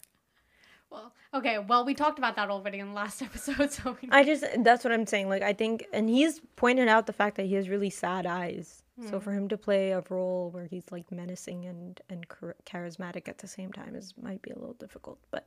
[0.90, 1.58] well, okay.
[1.58, 4.84] Well, we talked about that already in the last episode, so we I just that's
[4.84, 5.28] what I'm saying.
[5.28, 8.84] Like I think, and he's pointed out the fact that he has really sad eyes.
[9.06, 12.26] So for him to play a role where he's like menacing and and
[12.66, 15.18] charismatic at the same time is might be a little difficult.
[15.30, 15.46] But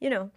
[0.00, 0.30] you know,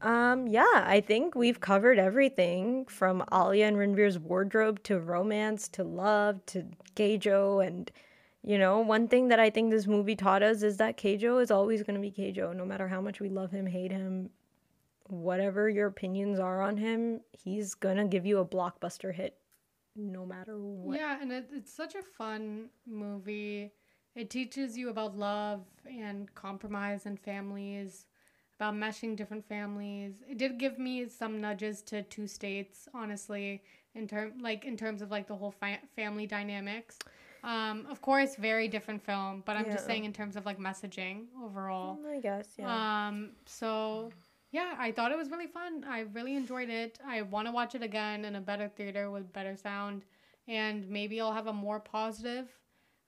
[0.00, 5.84] um, yeah, I think we've covered everything from Alia and Ranveer's wardrobe to romance to
[5.84, 6.64] love to
[6.96, 7.90] KJo and.
[8.44, 11.50] You know, one thing that I think this movie taught us is that KJo is
[11.50, 14.30] always going to be KJo, no matter how much we love him, hate him,
[15.08, 19.36] whatever your opinions are on him, he's gonna give you a blockbuster hit
[19.96, 20.96] no matter what.
[20.98, 23.72] Yeah, and it, it's such a fun movie.
[24.14, 28.06] It teaches you about love and compromise and families,
[28.58, 30.14] about meshing different families.
[30.28, 33.62] It did give me some nudges to two states, honestly,
[33.94, 36.98] in term like in terms of like the whole fa- family dynamics.
[37.44, 41.26] Um, of course, very different film, but I'm just saying in terms of like messaging
[41.40, 41.98] overall.
[42.12, 43.08] I guess, yeah.
[43.08, 44.10] Um, so
[44.50, 45.84] yeah, I thought it was really fun.
[45.88, 46.98] I really enjoyed it.
[47.06, 50.04] I want to watch it again in a better theater with better sound,
[50.46, 52.48] and maybe I'll have a more positive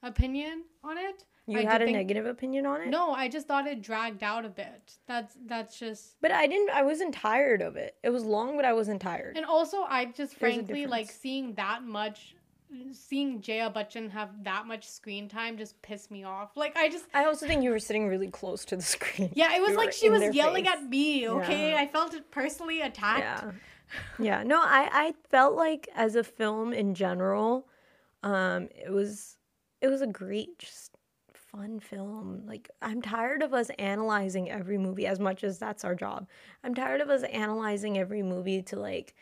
[0.03, 1.25] opinion on it.
[1.47, 2.89] you I had a think- negative opinion on it?
[2.89, 4.95] No, I just thought it dragged out a bit.
[5.07, 6.17] That's that's just.
[6.21, 7.97] But I didn't I wasn't tired of it.
[8.03, 9.37] It was long, but I wasn't tired.
[9.37, 12.35] And also, I just There's frankly like seeing that much,
[12.93, 16.57] seeing Jaya Bachchan have that much screen time just pissed me off.
[16.57, 17.07] Like I just.
[17.15, 19.31] I also think you were sitting really close to the screen.
[19.35, 20.75] Yeah, it was You like she was yelling face.
[20.75, 21.71] at me, okay?
[21.71, 21.81] Yeah.
[21.81, 23.21] I felt personally attacked.
[23.21, 23.53] Yeah.
[24.19, 24.43] Yeah.
[24.45, 27.67] No, I I felt like as a film in general,
[28.23, 29.37] um it was
[29.81, 30.93] it was a great just
[31.35, 32.43] fun film.
[32.47, 36.29] Like I'm tired of us analyzing every movie as much as that's our job.
[36.63, 39.15] I'm tired of us analyzing every movie to like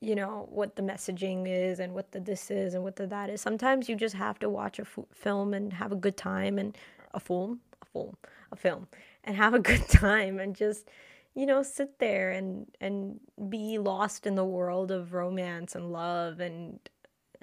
[0.00, 3.30] you know what the messaging is and what the this is and what the that
[3.30, 3.40] is.
[3.40, 6.76] Sometimes you just have to watch a f- film and have a good time and
[7.14, 8.16] a film, a film,
[8.52, 8.88] a film
[9.24, 10.88] and have a good time and just
[11.34, 16.40] you know sit there and and be lost in the world of romance and love
[16.40, 16.78] and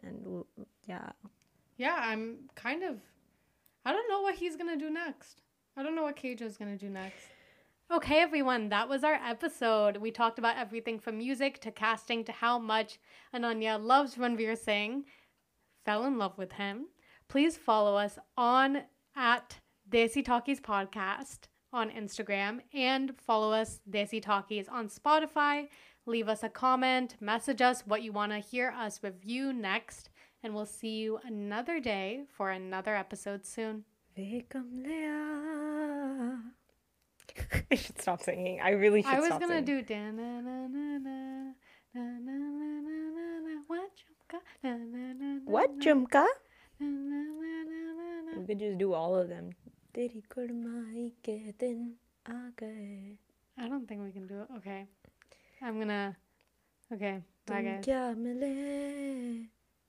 [0.04, 0.44] and
[0.88, 1.12] yeah
[1.78, 2.98] Yeah, I'm kind of.
[3.86, 5.42] I don't know what he's gonna do next.
[5.76, 7.28] I don't know what Cage is gonna do next.
[7.94, 9.98] Okay, everyone, that was our episode.
[9.98, 13.00] We talked about everything from music to casting to how much
[13.36, 15.04] Ananya loves Ranveer Singh,
[15.84, 16.86] fell in love with him,
[17.28, 18.84] please follow us on
[19.14, 19.58] at
[19.90, 25.68] Desi Talkies Podcast on Instagram and follow us Desi Talkies on Spotify.
[26.06, 30.10] Leave us a comment, message us what you want to hear us review next,
[30.44, 33.84] and we'll see you another day for another episode soon.
[37.72, 38.60] I should stop singing.
[38.62, 39.32] I really should stop singing.
[39.32, 39.86] I was stop gonna singing.
[39.86, 41.18] do da na na na na
[41.94, 46.24] na na na na na na what Jhumka na na na na What, Jhumka?
[46.80, 49.52] na, na, na, na, na, na We could just do all of them.
[49.94, 51.96] Teri kurmai ke din
[52.28, 53.18] aa gaye.
[53.58, 54.48] I don't think we can do it.
[54.58, 54.88] Okay.
[55.62, 56.16] I'm gonna.
[56.94, 57.22] Okay.
[57.46, 57.84] Bye, Tum guys.
[57.86, 58.54] kya mile?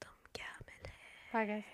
[0.03, 0.90] Tum kya mile?
[1.32, 1.72] Bye, guys.